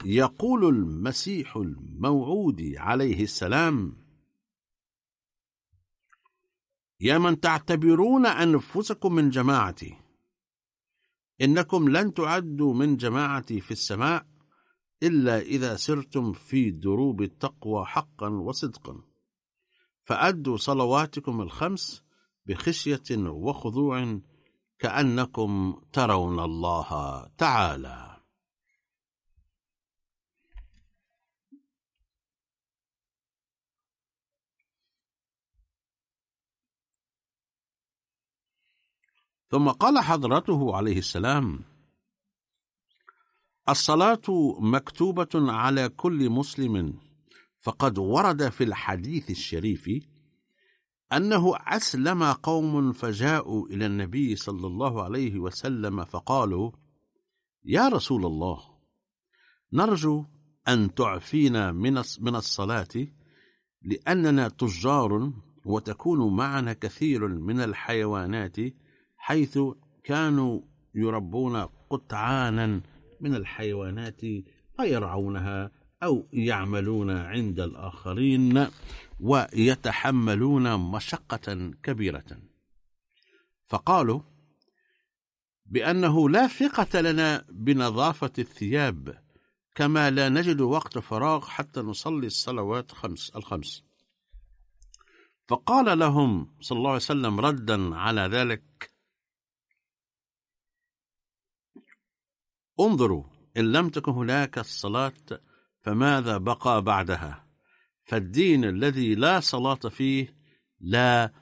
[0.05, 3.97] يقول المسيح الموعود عليه السلام
[7.01, 9.97] يا من تعتبرون أنفسكم من جماعتي
[11.41, 14.27] إنكم لن تعدوا من جماعتي في السماء
[15.03, 19.14] إلا إذا سرتم في دروب التقوى حقا وصدقا.
[20.05, 22.05] فأدوا صلواتكم الخمس
[22.47, 24.21] بخشية وخضوع
[24.79, 28.15] كأنكم ترون الله تعالى.
[39.51, 41.65] ثم قال حضرته عليه السلام
[43.69, 44.23] الصلاة
[44.59, 47.04] مكتوبة على كل مسلم.
[47.65, 49.91] فقد ورد في الحديث الشريف
[51.12, 56.71] أنه أسلم قوم فجاءوا إلى النبي صلى الله عليه وسلم فقالوا
[57.65, 58.61] يا رسول الله
[59.73, 60.25] نرجو
[60.69, 61.73] أن تعفينا
[62.21, 63.07] من الصلاة
[63.83, 65.33] لأننا تجار
[65.65, 68.57] وتكون معنا كثير من الحيوانات
[69.17, 69.59] حيث
[70.05, 70.61] كانوا
[70.95, 71.57] يربون
[71.91, 72.81] قطعانا
[73.21, 74.21] من الحيوانات
[74.77, 78.66] فيرعونها أو يعملون عند الآخرين
[79.20, 82.38] ويتحملون مشقة كبيرة.
[83.66, 84.20] فقالوا
[85.66, 89.24] بأنه لا ثقة لنا بنظافة الثياب
[89.74, 93.84] كما لا نجد وقت فراغ حتى نصلي الصلوات خمس الخمس.
[95.49, 98.90] فقال لهم صلى الله عليه وسلم ردا على ذلك
[102.80, 103.24] انظروا
[103.57, 105.12] إن لم تكن هناك الصلاة
[105.85, 107.47] فماذا بقى بعدها؟
[108.05, 110.37] فالدين الذي لا صلاة فيه
[110.80, 111.32] لا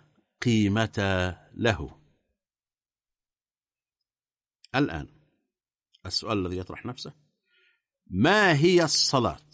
[0.43, 0.99] قيمة
[1.55, 1.99] له.
[4.74, 5.09] الآن
[6.07, 7.14] السؤال الذي يطرح نفسه
[8.07, 9.51] ما هي الصلاة؟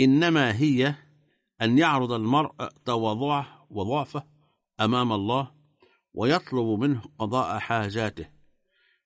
[0.00, 0.94] إنما هي
[1.62, 4.26] أن يعرض المرء تواضعه وضعفه
[4.80, 5.54] أمام الله
[6.14, 8.32] ويطلب منه قضاء حاجاته.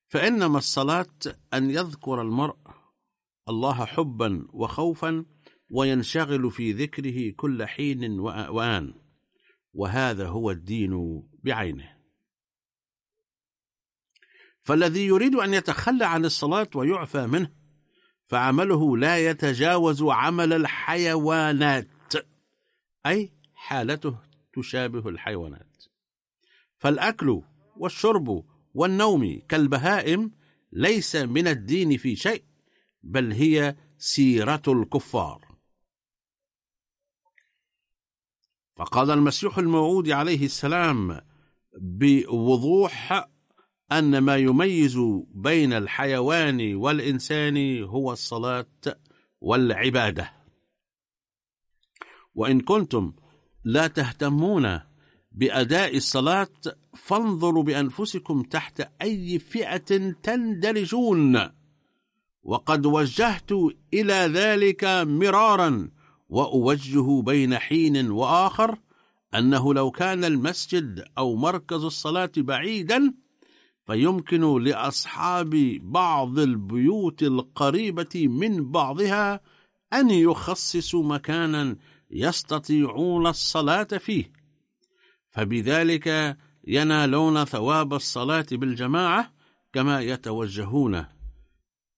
[0.08, 1.16] فإنما الصلاة
[1.54, 2.56] أن يذكر المرء
[3.48, 5.24] الله حبا وخوفا
[5.70, 8.94] وينشغل في ذكره كل حين وآن.
[9.72, 11.96] وهذا هو الدين بعينه.
[14.60, 17.52] فالذي يريد أن يتخلى عن الصلاة ويعفى منه
[18.26, 21.88] فعمله لا يتجاوز عمل الحيوانات
[23.06, 24.18] أي حالته
[24.52, 25.84] تشابه الحيوانات.
[26.78, 27.42] فالأكل
[27.76, 28.44] والشرب
[28.74, 30.30] والنوم كالبهائم
[30.72, 32.44] ليس من الدين في شيء.
[33.02, 35.46] بل هي سيرة الكفار.
[38.76, 41.20] فقال المسيح الموعود عليه السلام
[41.80, 43.28] بوضوح
[43.92, 44.98] أن ما يميز
[45.34, 48.66] بين الحيوان والإنسان هو الصلاة
[49.40, 50.32] والعبادة.
[52.34, 53.12] وإن كنتم
[53.64, 54.80] لا تهتمون
[55.32, 56.48] بأداء الصلاة
[56.96, 61.55] فانظروا بأنفسكم تحت أي فئة تندرجون.
[62.46, 63.52] وقد وجهت
[63.94, 65.90] إلى ذلك مرارا
[66.28, 68.78] وأوجه بين حين وآخر
[69.34, 73.14] أنه لو كان المسجد أو مركز الصلاة بعيدا
[73.86, 75.50] فيمكن لأصحاب
[75.82, 79.40] بعض البيوت القريبة من بعضها
[79.92, 81.76] أن يخصصوا مكانا
[82.10, 84.32] يستطيعون الصلاة فيه.
[85.30, 86.36] فبذلك
[86.66, 89.32] ينالون ثواب الصلاة بالجماعة
[89.72, 91.15] كما يتوجهون.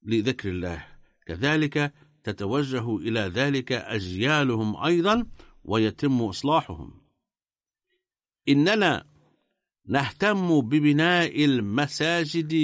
[0.09, 0.87] لذكر الله.
[1.27, 1.93] كذلك
[2.25, 5.27] تتوجه إلى ذلك أجيالهم أيضا
[5.65, 7.01] ويتم إصلاحهم.
[8.49, 9.07] إننا
[9.87, 12.55] نهتم ببناء المساجد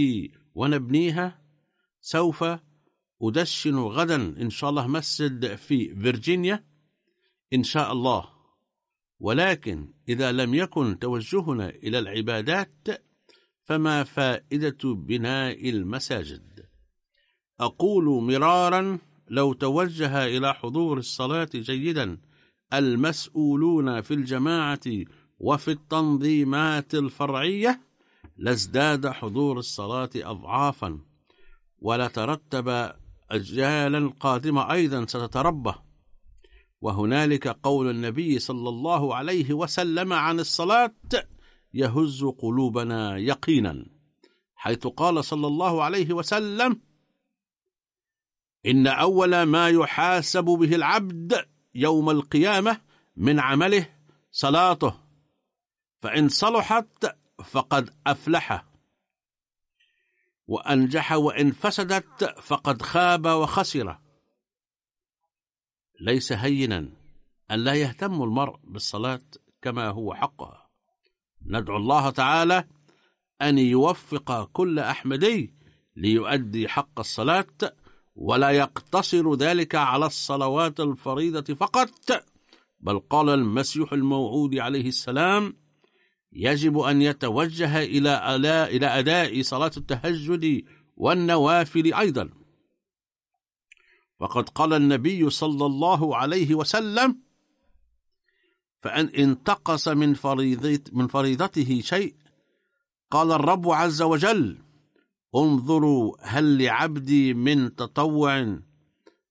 [0.54, 1.40] ونبنيها.
[2.00, 2.44] سوف
[3.22, 6.64] أدشن غدا إن شاء الله مسجد في فيرجينيا
[7.52, 8.34] إن شاء الله.
[9.20, 12.88] ولكن إذا لم يكن توجهنا إلى العبادات
[13.64, 16.53] فما فائدة بناء المساجد؟
[17.60, 18.98] أقول مرارا
[19.28, 22.18] لو توجه إلى حضور الصلاة جيدا
[22.72, 24.80] المسؤولون في الجماعة
[25.38, 27.80] وفي التنظيمات الفرعية
[28.36, 30.98] لازداد حضور الصلاة أضعافا
[31.78, 32.92] ولترتب
[33.30, 35.72] أجيالا قادمة أيضا ستتربى.
[36.80, 40.94] وهنالك قول النبي صلى الله عليه وسلم عن الصلاة
[41.74, 43.86] يهز قلوبنا يقينا
[44.54, 46.80] حيث قال صلى الله عليه وسلم
[48.66, 52.80] إن أول ما يحاسب به العبد يوم القيامة
[53.16, 53.94] من عمله
[54.30, 54.94] صلاته
[56.02, 58.64] فإن صلحت فقد أفلح
[60.46, 63.98] وأنجح وإن فسدت فقد خاب وخسر.
[66.00, 66.88] ليس هينا
[67.50, 69.22] أن لا يهتم المرء بالصلاة
[69.62, 70.70] كما هو حقها.
[71.46, 72.68] ندعو الله تعالى
[73.42, 75.54] أن يوفق كل أحمدي
[75.96, 77.46] ليؤدي حق الصلاة
[78.14, 82.24] ولا يقتصر ذلك على الصلوات الفريضة فقط
[82.80, 85.56] بل قال المسيح الموعود عليه السلام
[86.32, 88.36] يجب أن يتوجه إلى
[88.66, 90.64] إلى أداء صلاة التهجد
[90.96, 92.30] والنوافل أيضا.
[94.20, 97.20] وقد قال النبي صلى الله عليه وسلم
[98.78, 100.14] فأن انتقص من
[100.92, 102.14] من فريضته شيء
[103.10, 104.63] قال الرب عز وجل
[105.36, 108.58] انظروا هل لعبدي من تطوع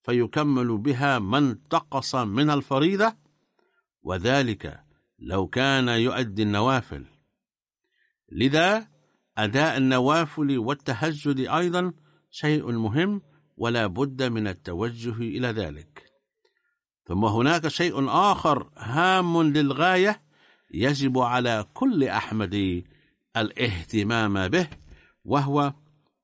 [0.04, 3.16] فيكمل بها ما انتقص من الفريضة؟
[4.04, 4.80] وذلك
[5.20, 7.06] لو كان يؤدي النوافل.
[8.32, 8.88] لذا
[9.38, 11.94] أداء النوافل والتهجد أيضا
[12.32, 13.22] شيء مهم
[13.58, 16.04] ولا بد من التوجه إلى ذلك.
[17.06, 20.22] ثم هناك شيء آخر هام للغاية
[20.74, 22.84] يجب على كل أحمد
[23.38, 24.68] الاهتمام به
[25.26, 25.74] وهو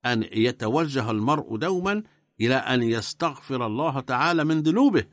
[0.06, 2.04] أن يتوجه المرء دوما
[2.42, 5.04] إلى أن يستغفر الله تعالى من ذنوبه.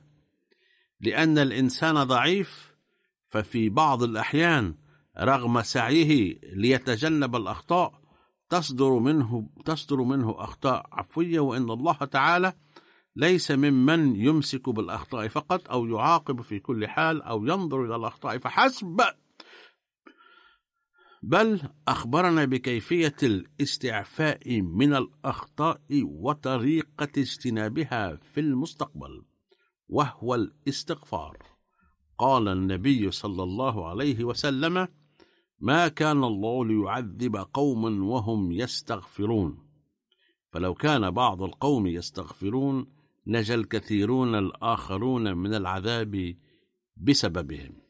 [1.00, 2.76] لأن الإنسان ضعيف
[3.28, 4.74] ففي بعض الأحيان
[5.18, 8.00] رغم سعيه ليتجنب الأخطاء
[8.48, 12.52] تصدر منه تصدر منه أخطاء عفوية وإن الله تعالى
[13.16, 19.00] ليس ممن يمسك بالأخطاء فقط أو يعاقب في كل حال أو ينظر إلى الأخطاء فحسب
[21.22, 29.24] بل أخبرنا بكيفية الاستعفاء من الأخطاء وطريقة اجتنابها في المستقبل
[29.88, 31.38] وهو الاستغفار.
[32.18, 34.88] قال النبي صلى الله عليه وسلم
[35.60, 39.58] ما كان الله ليعذب قوما وهم يستغفرون.
[40.52, 42.86] فلو كان بعض القوم يستغفرون
[43.26, 46.36] نجا الكثيرون الآخرون من العذاب
[46.96, 47.85] بسببهم.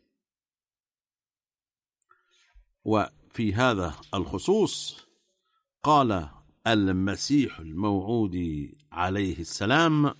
[2.87, 5.07] وفي هذا الخصوص
[5.82, 6.28] قال
[6.66, 8.37] المسيح الموعود
[8.93, 10.14] عليه السلام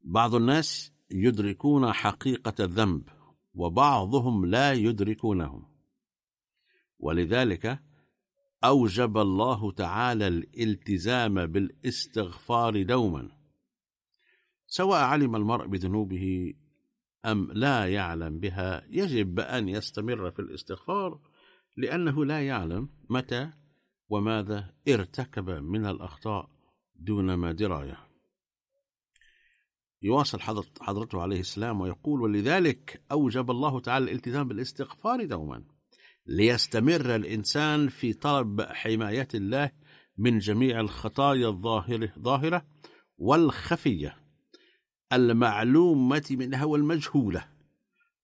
[0.00, 3.08] بعض الناس يدركون حقيقة الذنب
[3.54, 5.68] وبعضهم لا يدركونه
[6.98, 7.82] ولذلك
[8.64, 13.30] أوجب الله تعالى الالتزام بالاستغفار دوما.
[14.66, 16.54] سواء علم المرء بذنوبه
[17.26, 21.20] أم لا يعلم بها يجب أن يستمر في الاستغفار
[21.76, 23.50] لأنه لا يعلم متى
[24.08, 26.50] وماذا ارتكب من الأخطاء
[26.94, 27.98] دون ما دراية.
[30.02, 30.40] يواصل
[30.80, 35.64] حضرته عليه السلام ويقول ولذلك أوجب الله تعالى الالتزام بالاستغفار دوما
[36.26, 39.70] ليستمر الإنسان في طلب حماية الله
[40.18, 42.66] من جميع الخطايا الظاهرة ظاهرة
[43.18, 44.25] والخفية.
[45.12, 47.48] المعلومة منها والمجهولة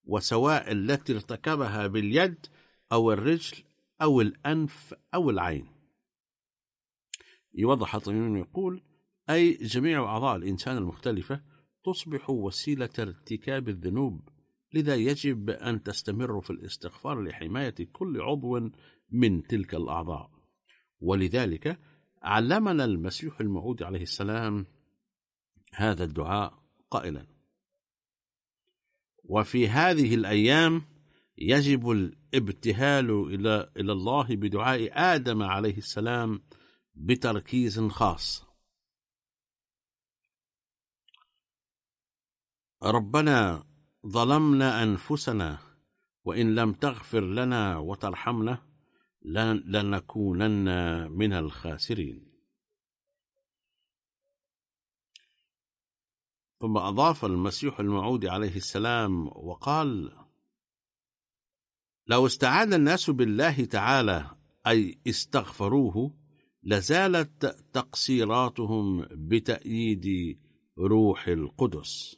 [0.04, 2.46] وسواء التي ارتكبها باليد
[2.92, 3.56] أو الرجل
[4.02, 5.66] أو الأنف أو العين.
[7.54, 8.82] يوضح الطبيب يقول
[9.30, 11.42] أي جميع أعضاء الإنسان المختلفة
[11.84, 14.28] تصبح وسيلة ارتكاب الذنوب
[14.74, 18.70] لذا يجب أن تستمر في الاستغفار لحماية كل عضو
[19.10, 20.30] من تلك الأعضاء.
[21.00, 21.78] ولذلك
[22.22, 24.66] علمنا المسيح الموعود عليه السلام
[25.74, 26.61] هذا الدعاء
[26.92, 27.26] قائلا.
[29.24, 30.82] وفي هذه الأيام
[31.38, 36.42] يجب الابتهال إلى إلى الله بدعاء آدم عليه السلام
[36.94, 38.44] بتركيز خاص.
[42.82, 43.64] ربنا
[44.06, 45.58] ظلمنا أنفسنا
[46.24, 48.58] وإن لم تغفر لنا وترحمنا
[49.74, 50.68] لنكونن
[51.10, 52.31] من الخاسرين.
[56.62, 60.12] ثم أضاف المسيح الموعود عليه السلام وقال
[62.06, 64.30] لو استعان الناس بالله تعالى
[64.66, 66.14] أي استغفروه
[66.62, 70.38] لزالت تقصيراتهم بتأييد
[70.78, 72.16] روح القدس.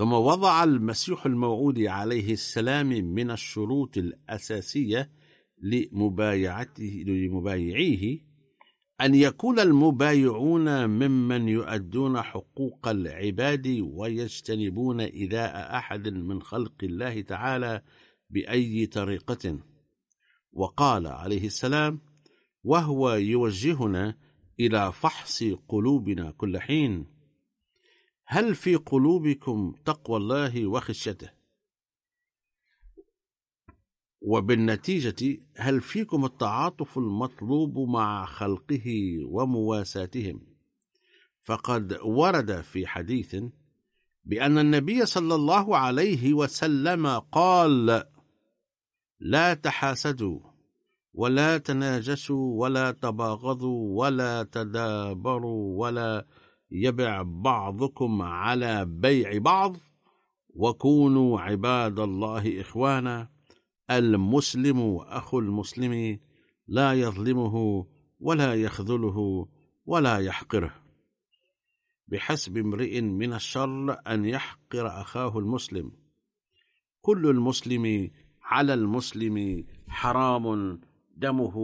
[0.00, 5.10] ثم وضع المسيح الموعود عليه السلام من الشروط الأساسية
[5.62, 8.18] لمبايعته لمبايعيه
[9.00, 17.82] أن يكون المبايعون ممن يؤدون حقوق العباد ويجتنبون إذاء أحد من خلق الله تعالى
[18.30, 19.58] بأي طريقة.
[20.52, 22.00] وقال عليه السلام
[22.64, 24.16] وهو يوجهنا
[24.60, 27.19] إلى فحص قلوبنا كل حين
[28.32, 31.30] هل في قلوبكم تقوى الله وخشيته؟
[34.20, 40.40] وبالنتيجة هل فيكم التعاطف المطلوب مع خلقه ومواساتهم؟
[41.42, 43.36] فقد ورد في حديث
[44.24, 48.04] بأن النبي صلى الله عليه وسلم قال
[49.20, 50.40] لا تحاسدوا
[51.14, 56.26] ولا تناجسوا ولا تباغضوا ولا تدابروا ولا
[56.70, 59.76] يبع بعضكم على بيع بعض
[60.54, 63.28] وكونوا عباد الله إخوانا
[63.90, 66.18] المسلم أخو المسلم
[66.68, 67.86] لا يظلمه
[68.20, 69.48] ولا يخذله
[69.86, 70.74] ولا يحقره.
[72.08, 75.92] بحسب امرئ من الشر أن يحقر أخاه المسلم.
[77.00, 78.10] كل المسلم
[78.42, 80.80] على المسلم حرام
[81.16, 81.56] دمه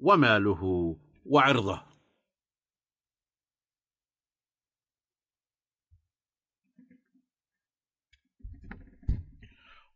[0.00, 0.96] وماله
[1.26, 1.89] وعرضه.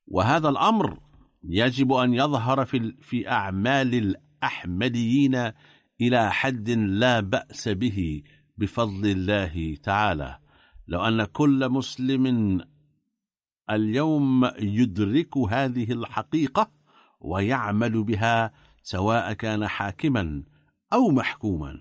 [0.06, 0.98] وهذا الأمر
[1.44, 5.52] يجب أن يظهر في, في أعمال الأحمديين
[6.00, 8.22] إلى حد لا بأس به
[8.58, 10.38] بفضل الله تعالى.
[10.88, 12.60] لو أن كل مسلم
[13.70, 16.70] اليوم يدرك هذه الحقيقة
[17.20, 18.52] ويعمل بها
[18.82, 20.42] سواء كان حاكما
[20.92, 21.80] أو محكوما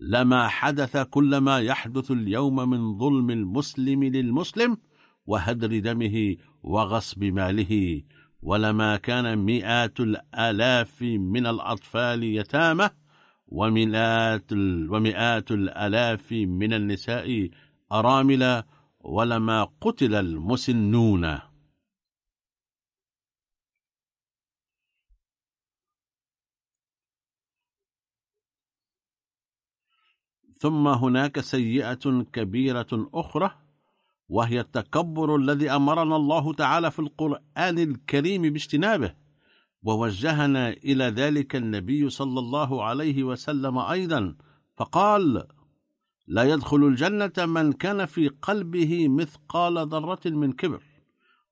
[0.00, 4.76] لما حدث كل ما يحدث اليوم من ظلم المسلم للمسلم
[5.26, 6.36] وهدر دمه
[6.66, 8.02] وغصب ماله
[8.42, 12.90] ولما كان مئات الآلاف من الأطفال يتامى
[13.48, 14.52] ومئات,
[14.92, 17.50] ومئات الآلاف من النساء
[17.92, 18.62] أرامل
[19.00, 21.38] ولما قتل المسنون.
[30.58, 33.65] ثم هناك سيئة كبيرة أخرى
[34.28, 39.14] وهي التكبر الذي أمرنا الله تعالى في القرآن الكريم باجتنابه
[39.82, 44.36] ووجهنا إلى ذلك النبي صلى الله عليه وسلم أيضا
[44.76, 45.46] فقال
[46.26, 50.82] لا يدخل الجنة من كان في قلبه مثقال ذرة من كبر.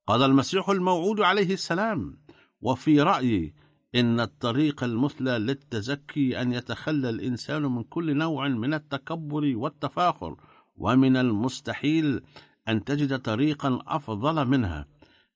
[0.07, 2.18] قال المسيح الموعود عليه السلام
[2.61, 3.55] وفي رأيي
[3.95, 10.37] إن الطريق المثلى للتزكي أن يتخلى الإنسان من كل نوع من التكبر والتفاخر
[10.77, 12.22] ومن المستحيل
[12.69, 14.87] أن تجد طريقا أفضل منها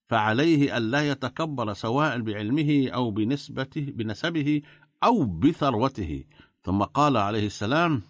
[0.09, 4.62] فعليه ألا يتكبر سواء بعلمه أو بنسبته بنسبه
[5.05, 6.24] أو بثروته.
[6.62, 8.03] ثم قال عليه السلام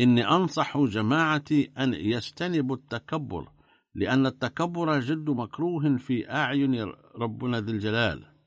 [0.00, 3.48] إني أنصح جماعتي أن يجتنبوا التكبر
[3.94, 8.37] لأن التكبر جد مكروه في أعين ربنا ذي الجلال.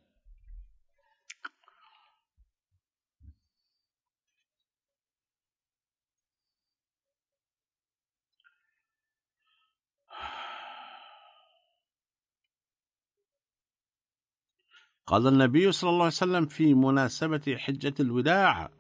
[15.12, 18.72] قال النبي صلى الله عليه وسلم في مناسبة حجة الوداع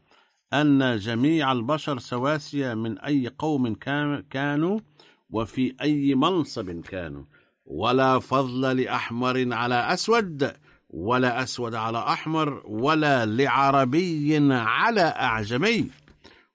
[0.53, 3.75] أن جميع البشر سواسية من أي قوم
[4.29, 4.79] كانوا
[5.29, 7.23] وفي أي منصب كانوا.
[7.65, 10.53] ولا فضل لأحمر على أسود
[10.89, 15.89] ولا أسود على أحمر ولا لعربي على أعجمي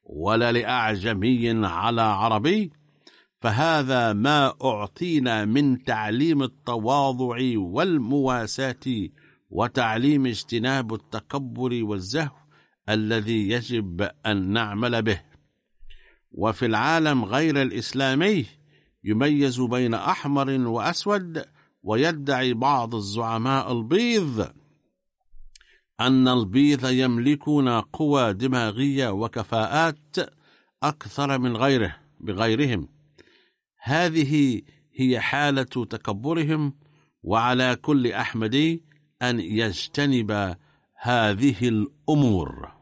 [0.04, 2.72] ولا لأعجمي على عربي.
[3.40, 9.08] فهذا ما أعطينا من تعليم التواضع والمواساة
[9.56, 12.36] وتعليم اجتناب التكبر والزهو
[12.88, 15.20] الذي يجب أن نعمل به.
[16.32, 18.46] وفي العالم غير الإسلامي
[19.04, 21.44] يميز بين أحمر وأسود
[21.82, 24.52] ويدعي بعض الزعماء البيض
[26.00, 30.16] أن البيض يملكون قوى دماغية وكفاءات
[30.82, 32.88] أكثر من غيره بغيرهم.
[33.82, 34.62] هذه
[34.94, 36.74] هي حالة تكبرهم
[37.22, 38.85] وعلى كل أحمدي
[39.22, 40.56] أن يجتنب
[40.94, 42.76] هذه الأمور.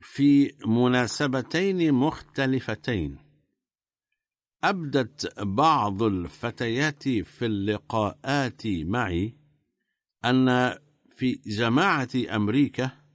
[0.00, 3.18] في مناسبتين مختلفتين.
[4.64, 9.36] أبدت بعض الفتيات في اللقاءات معي
[10.24, 10.78] أن
[11.10, 13.07] في جماعة أمريكا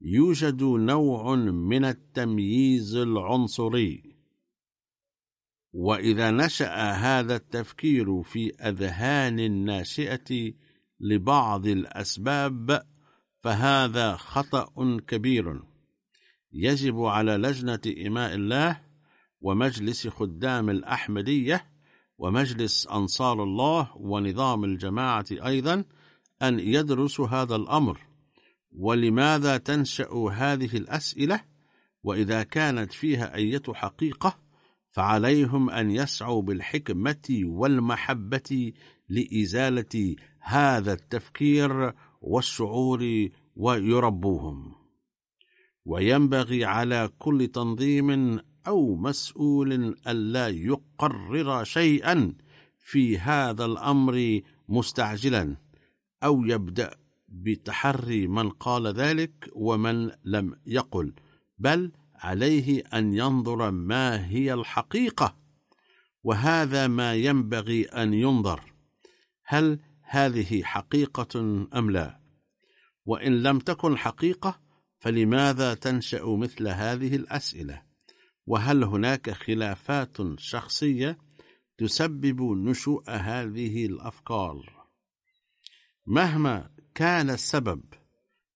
[0.00, 4.16] يوجد نوع من التمييز العنصري.
[5.72, 10.52] وإذا نشأ هذا التفكير في أذهان الناشئة
[11.00, 12.82] لبعض الأسباب
[13.40, 15.62] فهذا خطأ كبير.
[16.52, 18.80] يجب على لجنة إماء الله
[19.40, 21.66] ومجلس خدام الأحمدية
[22.18, 25.84] ومجلس أنصار الله ونظام الجماعة أيضا
[26.42, 28.15] أن يدرسوا هذا الأمر.
[28.76, 31.40] ولماذا تنشأ هذه الأسئلة؟
[32.02, 34.38] وإذا كانت فيها أية حقيقة
[34.90, 38.72] فعليهم أن يسعوا بالحكمة والمحبة
[39.08, 44.74] لإزالة هذا التفكير والشعور ويربوهم.
[45.84, 52.34] وينبغي على كل تنظيم أو مسؤول ألا يقرر شيئا
[52.78, 55.56] في هذا الأمر مستعجلا
[56.24, 61.14] أو يبدأ بتحري من قال ذلك ومن لم يقل
[61.58, 65.36] بل عليه أن ينظر ما هي الحقيقة
[66.22, 68.72] وهذا ما ينبغي أن ينظر
[69.44, 71.40] هل هذه حقيقة
[71.74, 72.20] أم لا؟
[73.04, 74.60] وإن لم تكن حقيقة
[74.98, 77.82] فلماذا تنشأ مثل هذه الأسئلة؟
[78.46, 81.18] وهل هناك خلافات شخصية
[81.78, 84.86] تسبب نشوء هذه الأفكار؟
[86.06, 87.82] مهما كان السبب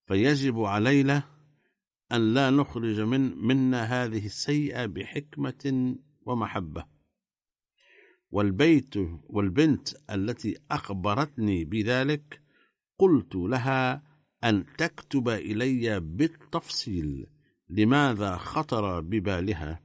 [0.06, 1.22] فيجب علينا
[2.12, 6.84] أن لا نخرج من منا هذه السيئة بحكمة ومحبة.
[8.30, 12.42] والبيت والبنت التي أخبرتني بذلك
[12.98, 14.02] قلت لها
[14.44, 17.26] أن تكتب إلي بالتفصيل
[17.68, 19.80] لماذا خطر ببالها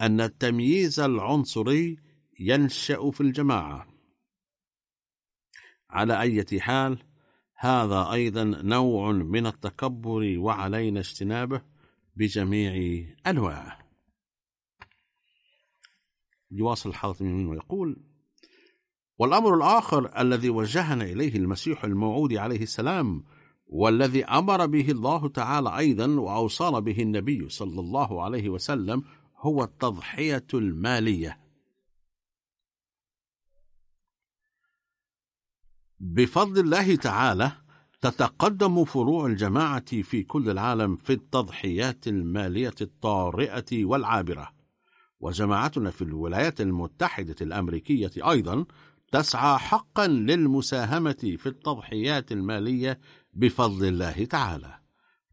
[0.00, 1.98] أن التمييز العنصري
[2.40, 3.86] ينشأ في الجماعة.
[5.90, 7.09] على أي حال
[7.62, 11.62] هذا أيضا نوع من التكبر وعلينا اجتنابه
[12.16, 13.78] بجميع أنواعه.
[16.50, 17.96] يواصل الحاطمي ويقول
[19.18, 23.24] والأمر الآخر الذي وجهنا إليه المسيح الموعود عليه السلام
[23.66, 29.04] والذي أمر به الله تعالى أيضا وأوصانا به النبي صلى الله عليه وسلم
[29.38, 31.49] هو التضحية المالية.
[36.00, 37.52] بفضل الله تعالى
[38.00, 44.48] تتقدم فروع الجماعة في كل العالم في التضحيات المالية الطارئة والعابرة.
[45.20, 48.64] وجماعتنا في الولايات المتحدة الأمريكية أيضا
[49.12, 53.00] تسعى حقا للمساهمة في التضحيات المالية
[53.32, 54.78] بفضل الله تعالى.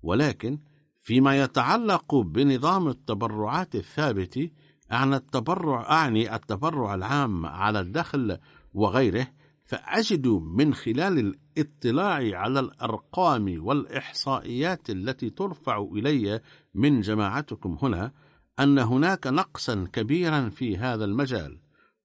[0.01, 0.59] ولكن
[0.99, 4.51] فيما يتعلق بنظام التبرعات الثابت
[4.91, 8.37] أعني التبرع أعني التبرع العام على الدخل
[8.73, 9.27] وغيره
[9.67, 11.19] فأجد من خلال
[11.57, 16.41] الاطلاع على الأرقام والإحصائيات التي ترفع إلي
[16.73, 18.11] من جماعتكم هنا
[18.59, 21.59] أن هناك نقصا كبيرا في هذا المجال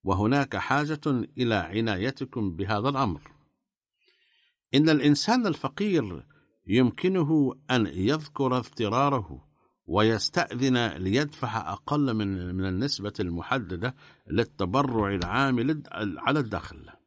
[0.04, 1.00] وهناك حاجة
[1.38, 3.20] إلى عنايتكم بهذا الأمر.
[4.74, 6.26] إن الإنسان الفقير
[6.66, 9.48] يمكنه أن يذكر اضطراره
[9.86, 12.14] ويستأذن ليدفع أقل
[12.54, 13.94] من النسبة المحددة
[14.30, 15.82] للتبرع العام
[16.18, 17.01] على الدخل.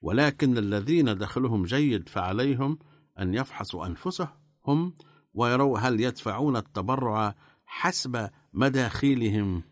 [0.00, 2.78] ولكن الذين دخلهم جيد فعليهم
[3.18, 4.94] أن يفحصوا أنفسهم
[5.34, 7.34] ويروا هل يدفعون التبرع
[7.66, 9.62] حسب مداخيلهم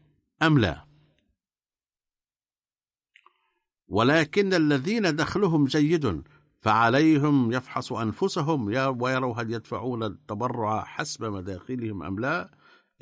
[0.43, 0.85] أم لا.
[3.89, 6.23] ولكن الذين دخلهم جيد
[6.61, 8.67] فعليهم يفحصوا أنفسهم
[9.03, 12.51] ويروا هل يدفعون التبرع حسب مداخلهم أم لا.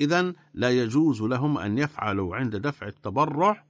[0.01, 3.65] إذا لا يجوز لهم أن يفعلوا عند دفع التبرع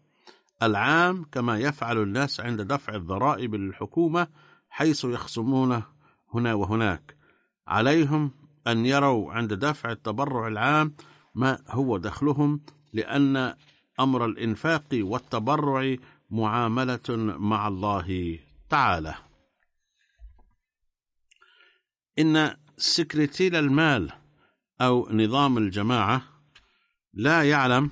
[0.66, 4.28] العام كما يفعل الناس عند دفع الضرائب للحكومة
[4.70, 5.84] حيث يخصمون
[6.34, 7.18] هنا وهناك.
[7.68, 8.32] عليهم
[8.68, 10.96] أن يروا عند دفع التبرع العام
[11.36, 12.62] ما هو دخلهم
[12.94, 13.56] لأن
[14.00, 15.96] أمر الإنفاق والتبرع
[16.30, 18.40] معاملة مع الله
[18.70, 19.16] تعالى.
[22.20, 24.12] إن سكرتير المال
[24.82, 26.22] أو نظام الجماعة
[27.14, 27.92] لا يعلم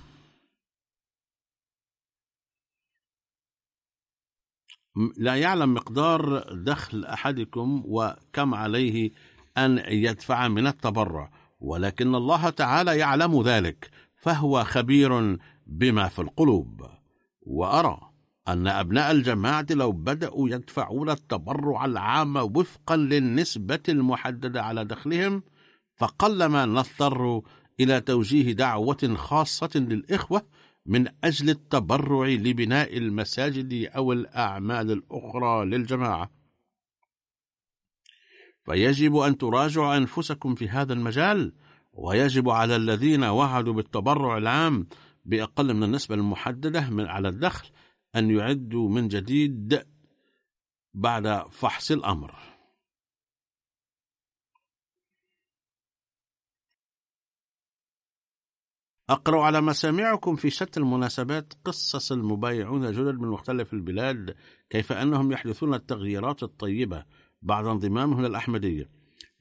[5.17, 9.11] لا يعلم مقدار دخل أحدكم وكم عليه
[9.57, 15.37] أن يدفع من التبرع ولكن الله تعالى يعلم ذلك فهو خبير
[15.67, 16.85] بما في القلوب.
[17.41, 18.11] وأرى
[18.47, 25.43] أن أبناء الجماعة لو بدأوا يدفعون التبرع العام وفقا للنسبة المحددة على دخلهم
[25.95, 27.41] فقلما نضطر
[27.79, 30.41] إلى توجيه دعوة خاصة للإخوة
[30.85, 36.31] من أجل التبرع لبناء المساجد أو الأعمال الأخرى للجماعة.
[38.65, 41.53] فيجب أن تراجعوا أنفسكم في هذا المجال
[41.93, 44.87] ويجب على الذين وعدوا بالتبرع العام
[45.25, 47.69] بأقل من النسبة المحددة من على الدخل
[48.15, 49.85] أن يعدوا من جديد
[50.93, 52.50] بعد فحص الأمر.
[59.11, 64.35] أقرأ على مسامعكم في شتى المناسبات قصص المبايعون الجدد من مختلف البلاد
[64.69, 67.05] كيف أنهم يحدثون التغييرات الطيبة
[67.41, 68.89] بعد انضمامهم للأحمدية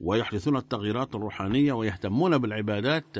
[0.00, 3.16] ويحدثون التغييرات الروحانية ويهتمون بالعبادات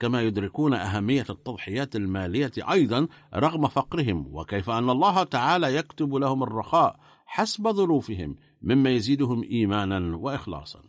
[0.00, 7.00] كما يدركون أهمية التضحيات المالية أيضا رغم فقرهم وكيف أن الله تعالى يكتب لهم الرخاء
[7.26, 10.82] حسب ظروفهم مما يزيدهم إيمانا وإخلاصا.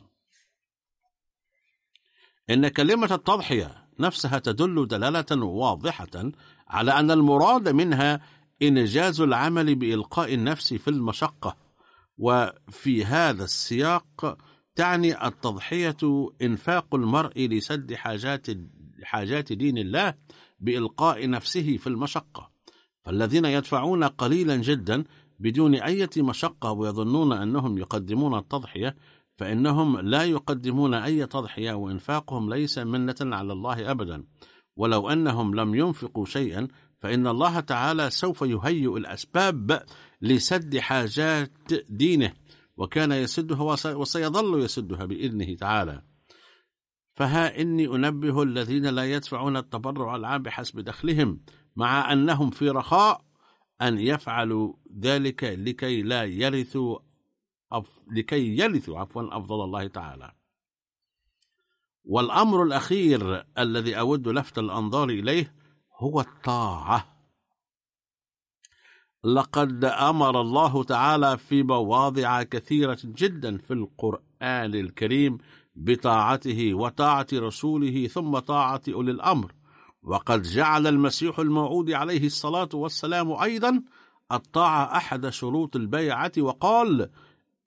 [2.50, 6.32] إن كلمة التضحية نفسها تدل دلالة واضحة
[6.68, 8.22] على أن المراد منها
[8.62, 11.56] إنجاز العمل بإلقاء النفس في المشقة
[12.18, 14.38] وفي هذا السياق
[14.76, 18.48] تعني التضحية إنفاق المرء لسد حاجات
[19.04, 20.14] حاجات دين الله
[20.60, 22.50] بإلقاء نفسه في المشقة.
[23.04, 25.04] فالذين يدفعون قليلا جدا
[25.40, 28.96] بدون أي مشقة ويظنون أنهم يقدمون التضحية
[29.38, 34.24] فإنهم لا يقدمون أي تضحية وإنفاقهم ليس منة على الله أبدا.
[34.76, 36.68] ولو أنهم لم ينفقوا شيئا
[37.00, 39.84] فإن الله تعالى سوف يهيئ الأسباب
[40.22, 41.52] لسد حاجات
[41.90, 42.34] دينه
[42.78, 46.02] وكان يسدها وسيظل يسدها بإذنه تعالى.
[47.16, 51.40] فها إني أنبه الذين لا يدفعون التبرع العام بحسب دخلهم
[51.76, 53.26] مع أنهم في رخاء
[53.82, 57.00] أن يفعلوا ذلك لكي لا يرثوا
[57.72, 58.00] أف...
[58.12, 60.32] لكي يرثوا عفوا أفضل الله تعالى.
[62.04, 65.54] والأمر الأخير الذي أود لفت الأنظار إليه
[65.98, 67.16] هو الطاعة.
[69.24, 75.38] لقد أمر الله تعالى في مواضع كثيرة جدا في القرآن الكريم
[75.76, 79.54] بطاعته وطاعة رسوله ثم طاعة أولي الأمر.
[80.04, 83.84] وقد جعل المسيح الموعود عليه الصلاة والسلام أيضا
[84.32, 87.10] الطاعة أحد شروط البيعة وقال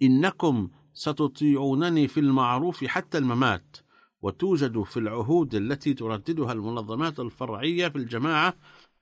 [0.03, 3.77] إنكم ستطيعونني في المعروف حتى الممات
[4.23, 8.55] وتوجد في العهود التي ترددها المنظمات الفرعية في الجماعة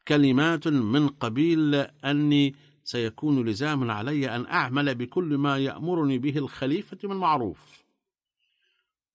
[0.09, 1.75] كلمات من قبيل
[2.05, 7.85] أني سيكون لزاما علي أن أعمل بكل ما يأمرني به الخليفة من معروف.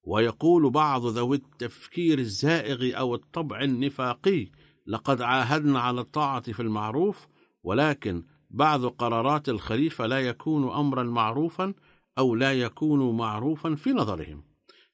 [0.03, 4.47] ويقول بعض ذوي التفكير الزائغ أو الطبع النفاقي
[4.87, 7.27] لقد عاهدنا على الطاعة في المعروف
[7.63, 8.23] ولكن
[8.53, 11.73] بعض قرارات الخليفة لا يكون أمرا معروفا
[12.17, 14.43] أو لا يكون معروفا في نظرهم.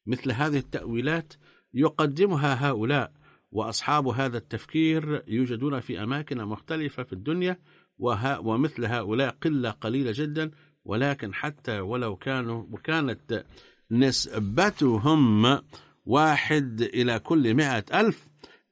[0.06, 1.34] مثل هذه التأويلات
[1.74, 3.12] يقدمها هؤلاء
[3.52, 7.60] وأصحاب هذا التفكير يوجدون في أماكن مختلفة في الدنيا
[7.98, 10.52] وها ومثل هؤلاء قلة قليلة جدا
[10.86, 13.46] ولكن حتى ولو كانوا وكانت
[13.92, 15.60] نسبتهم
[16.06, 18.28] واحد إلى كل مئة ألف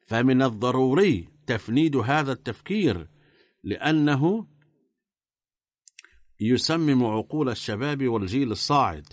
[0.07, 3.07] فمن الضروري تفنيد هذا التفكير
[3.63, 4.47] لأنه
[6.39, 9.07] يسمم عقول الشباب والجيل الصاعد.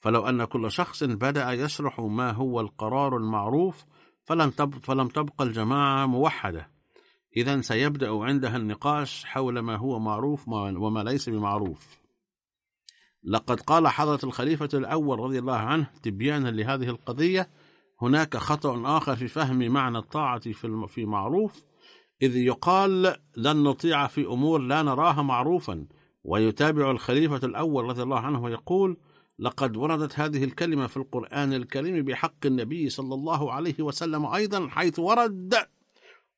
[0.00, 3.84] فلو أن كل شخص بدأ يشرح ما هو القرار المعروف
[4.24, 4.50] فلن
[4.82, 6.70] فلم تبقى الجماعة موحدة.
[7.36, 11.98] إذا سيبدأ عندها النقاش حول ما هو معروف وما ليس بمعروف.
[13.24, 17.48] لقد قال حضرة الخليفة الأول رضي الله عنه تبيانا لهذه القضية
[18.02, 20.52] هناك خطأ آخر في فهم معنى الطاعة
[20.86, 21.62] في معروف
[22.22, 25.86] إذ يقال لن نطيع في أمور لا نراها معروفا
[26.24, 28.96] ويتابع الخليفة الأول رضي الله عنه ويقول
[29.38, 34.98] لقد وردت هذه الكلمة في القرآن الكريم بحق النبي صلى الله عليه وسلم أيضا حيث
[34.98, 35.54] ورد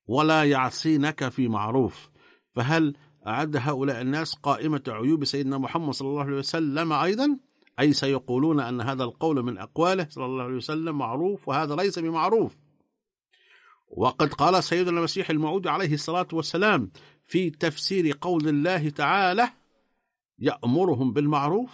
[0.07, 2.11] ولا يعصينك في معروف
[2.55, 2.95] فهل
[3.27, 7.39] أعد هؤلاء الناس قائمة عيوب سيدنا محمد صلى الله عليه وسلم أيضا؟
[7.81, 12.57] أي سيقولون أن هذا القول من أقواله صلى الله عليه وسلم معروف وهذا ليس بمعروف؟
[13.97, 16.91] وقد قال سيدنا المسيح الموعود عليه الصلاة والسلام
[17.27, 19.49] في تفسير قول الله تعالى
[20.41, 21.71] يأمرهم بالمعروف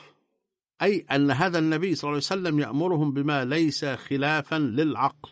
[0.82, 5.30] أي أن هذا النبي صلى الله عليه وسلم يأمرهم بما ليس خلافا للعقل.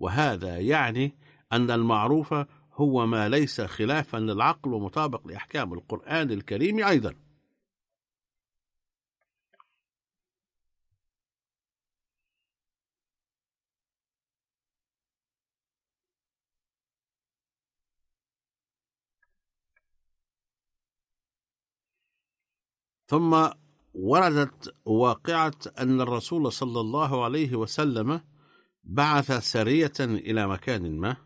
[0.00, 1.14] وهذا يعني
[1.52, 2.34] أن المعروف
[2.74, 7.14] هو ما ليس خلافا للعقل ومطابق لأحكام القرآن الكريم أيضا.
[23.06, 23.48] ثم
[23.94, 28.20] وردت واقعة أن الرسول صلى الله عليه وسلم
[28.84, 31.16] بعث سرية إلى مكان ما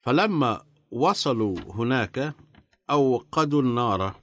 [0.00, 2.34] فلما وصلوا هناك
[2.90, 4.20] أوقدوا النار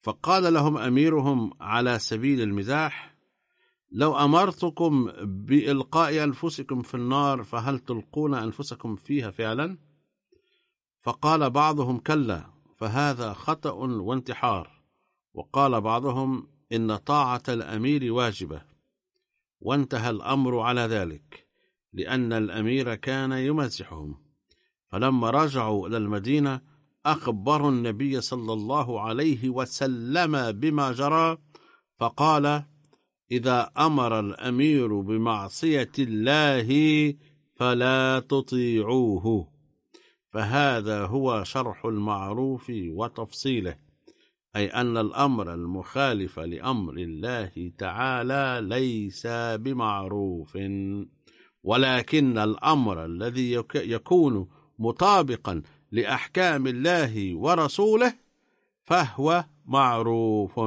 [0.00, 3.16] فقال لهم أميرهم على سبيل المزاح
[3.90, 9.91] لو أمرتكم بإلقاء أنفسكم في النار فهل تلقون أنفسكم فيها فعلا؟
[11.02, 12.44] فقال بعضهم كلا
[12.76, 14.82] فهذا خطأ وانتحار.
[15.34, 18.62] وقال بعضهم إن طاعة الأمير واجبة.
[19.60, 21.46] وانتهى الأمر على ذلك
[21.92, 24.14] لأن الأمير كان يمزحهم
[24.88, 26.60] فلما رجعوا إلى المدينة
[27.06, 31.38] أخبروا النبي صلى الله عليه وسلم بما جرى
[31.98, 32.64] فقال
[33.30, 36.68] إذا أمر الأمير بمعصية الله
[37.54, 39.51] فلا تطيعوه.
[40.32, 43.76] فهذا هو شرح المعروف وتفصيله
[44.56, 50.58] أي أن الأمر المخالف لأمر الله تعالى ليس بمعروف
[51.62, 55.62] ولكن الأمر الذي يكون مطابقا
[55.92, 58.14] لأحكام الله ورسوله
[58.82, 60.60] فهو معروف.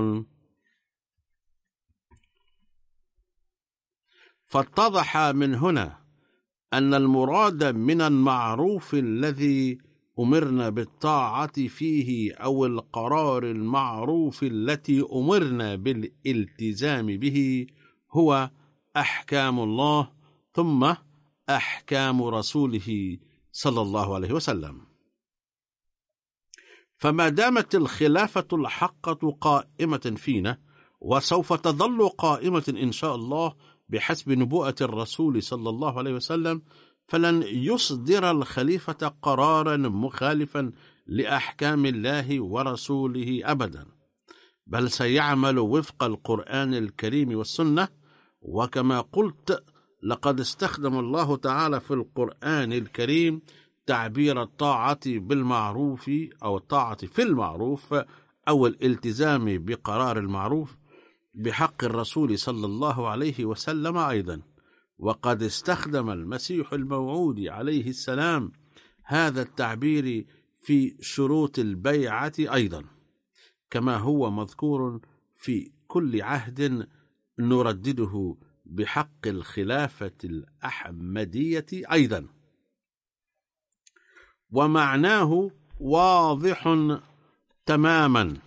[4.45, 6.05] فاتضح من هنا
[6.74, 9.78] أن المراد من المعروف الذي
[10.20, 17.68] أمرنا بالطاعة فيه أو القرار المعروف التي أمرنا بالالتزام به
[18.11, 18.49] هو
[18.97, 20.11] أحكام الله
[20.53, 20.93] ثم
[21.49, 23.18] أحكام رسوله
[23.51, 24.82] صلى الله عليه وسلم.
[26.97, 30.61] فما دامت الخلافة الحقة قائمة فينا
[31.01, 33.55] وسوف تظل قائمة إن شاء الله
[33.89, 36.61] بحسب نبوءة الرسول صلى الله عليه وسلم
[37.07, 40.71] فلن يصدر الخليفة قرارا مخالفا
[41.07, 43.86] لأحكام الله ورسوله أبدا.
[44.67, 47.88] بل سيعمل وفق القرآن الكريم والسنة
[48.41, 49.63] وكما قلت
[50.03, 53.41] لقد استخدم الله تعالى في القرآن الكريم
[53.86, 56.11] تعبير الطاعة بالمعروف
[56.43, 57.95] أو الطاعة في المعروف
[58.47, 60.77] أو الالتزام بقرار المعروف.
[61.36, 64.41] بحق الرسول صلى الله عليه وسلم أيضا.
[64.97, 68.51] وقد استخدم المسيح الموعود عليه السلام
[69.03, 70.25] هذا التعبير
[70.61, 72.83] في شروط البيعة أيضا.
[73.69, 75.01] كما هو مذكور
[75.36, 76.88] في كل عهد
[77.39, 82.27] نردده بحق الخلافة الأحمدية أيضا.
[84.51, 86.77] ومعناه واضح
[87.65, 88.38] تماما.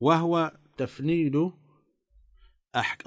[0.00, 1.50] وهو تفنيد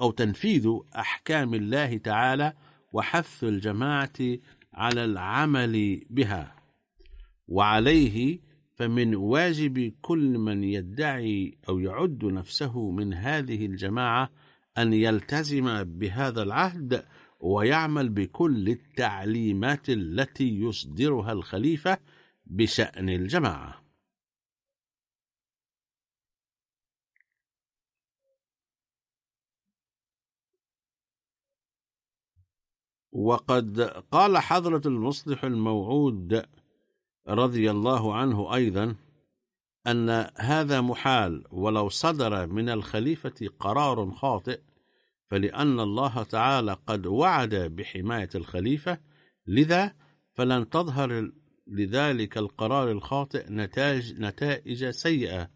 [0.00, 2.52] أو تنفيذ أحكام الله تعالى
[2.92, 4.38] وحث الجماعة
[4.74, 6.56] على العمل بها.
[7.48, 8.38] وعليه
[8.74, 14.30] فمن واجب كل من يدعي أو يعد نفسه من هذه الجماعة
[14.78, 17.04] أن يلتزم بهذا العهد
[17.40, 21.98] ويعمل بكل التعليمات التي يصدرها الخليفة
[22.46, 23.87] بشأن الجماعة.
[33.12, 33.80] وقد
[34.12, 36.42] قال حضرة المصلح الموعود
[37.28, 38.96] رضي الله عنه أيضا
[39.86, 44.60] أن هذا محال ولو صدر من الخليفة قرار خاطئ
[45.30, 48.98] فلأن الله تعالى قد وعد بحماية الخليفة.
[49.46, 49.94] لذا
[50.34, 51.30] فلن تظهر
[51.66, 55.50] لذلك القرار الخاطئ نتائج, نتائج سيئة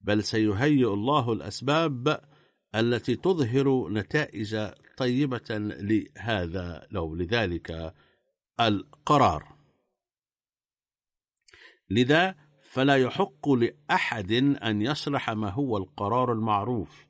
[0.00, 2.20] بل سيهيئ الله الأسباب
[2.74, 7.94] التي تظهر نتائج طيبة لهذا لو لذلك
[8.60, 9.54] القرار.
[11.90, 14.32] لذا فلا يحق لأحد
[14.62, 17.06] أن يشرح ما هو القرار المعروف.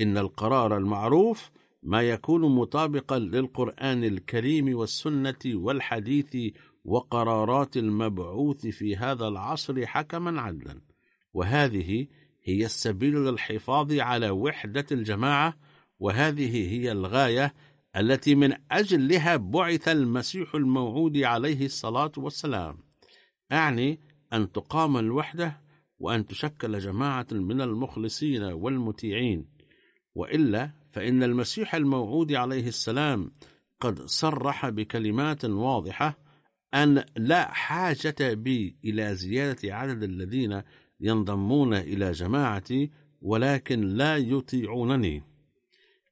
[0.00, 1.50] إن القرار المعروف
[1.82, 6.54] ما يكون مطابقا للقرآن الكريم والسنة والحديث
[6.84, 10.80] وقرارات المبعوث في هذا العصر حكما عدلا.
[11.32, 12.06] وهذه
[12.44, 15.56] هي السبيل للحفاظ على وحدة الجماعة
[16.00, 17.54] وهذه هي الغاية
[17.96, 22.78] التي من أجلها بعث المسيح الموعود عليه الصلاة والسلام.
[23.52, 24.00] أعني
[24.32, 25.60] أن تقام الوحدة
[25.98, 29.46] وأن تشكل جماعة من المخلصين والمطيعين
[30.14, 33.32] وإلا فإن المسيح الموعود عليه السلام
[33.80, 36.18] قد صرح بكلمات واضحة
[36.74, 40.62] أن لا حاجة بي إلى زيادة عدد الذين
[41.00, 42.90] ينضمون إلى جماعتي
[43.22, 45.29] ولكن لا يطيعونني.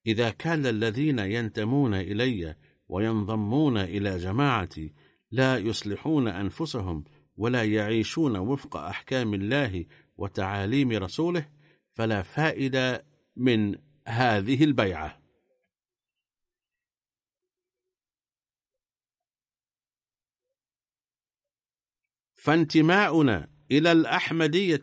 [0.09, 2.56] إذا كان الذين ينتمون إلي
[2.88, 4.94] وينضمون إلى جماعتي
[5.30, 7.04] لا يصلحون أنفسهم
[7.36, 9.86] ولا يعيشون وفق أحكام الله
[10.16, 11.48] وتعاليم رسوله
[11.92, 13.06] فلا فائدة
[13.36, 15.22] من هذه البيعة.
[22.34, 24.82] فانتماؤنا إلى الأحمدية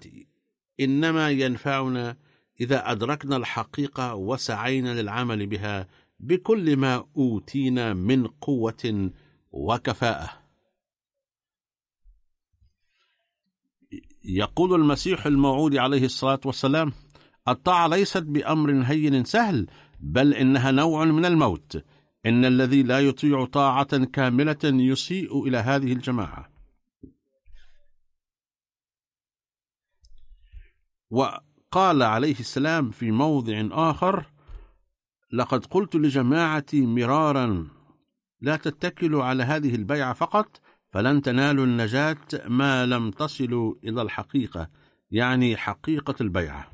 [0.80, 2.25] إنما ينفعنا
[2.62, 5.88] إذا أدركنا الحقيقة وسعينا للعمل بها
[6.20, 9.12] بكل ما أوتينا من قوة
[9.52, 10.30] وكفاءة.
[14.24, 16.94] يقول المسيح الموعود عليه الصلاة والسلام
[17.48, 19.68] الطاعة ليست بأمر هين سهل
[20.00, 21.84] بل إنها نوع من الموت.
[22.26, 26.50] إن الذي لا يطيع طاعة كاملة يسيء إلى هذه الجماعة.
[31.76, 34.26] وقال عليه السلام في موضع آخر
[35.34, 37.68] لقد قلت لجماعتي مرارا
[38.42, 40.62] لا تتكلوا على هذه البيعة فقط
[40.92, 42.18] فلن تنالوا النجاة
[42.48, 44.70] ما لم تصلوا إلى الحقيقة.
[45.12, 46.72] يعني حقيقة البيعة.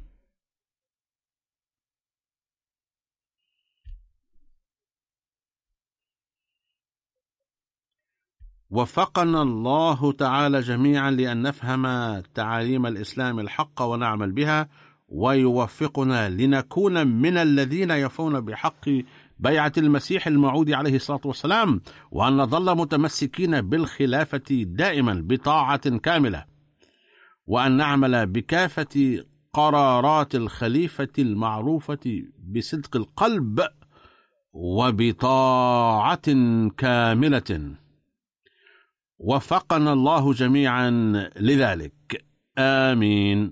[8.70, 11.86] وفقنا الله تعالى جميعا لأن نفهم
[12.20, 14.70] تعاليم الإسلام الحق ونعمل بها
[15.12, 18.90] ويوفقنا لنكون من الذين يفون بحق
[19.40, 21.82] بيعة المسيح الموعود عليه الصلاة والسلام
[22.12, 26.46] وأن نظل متمسكين بالخلافة دائما بطاعة كاملة
[27.48, 32.24] وأن نعمل بكافة قرارات الخليفة المعروفة
[32.56, 33.62] بصدق القلب
[34.54, 36.34] وبطاعة
[36.78, 37.76] كاملة.
[39.20, 40.90] وفقنا الله جميعا
[41.40, 42.26] لذلك.
[42.58, 43.52] آمين.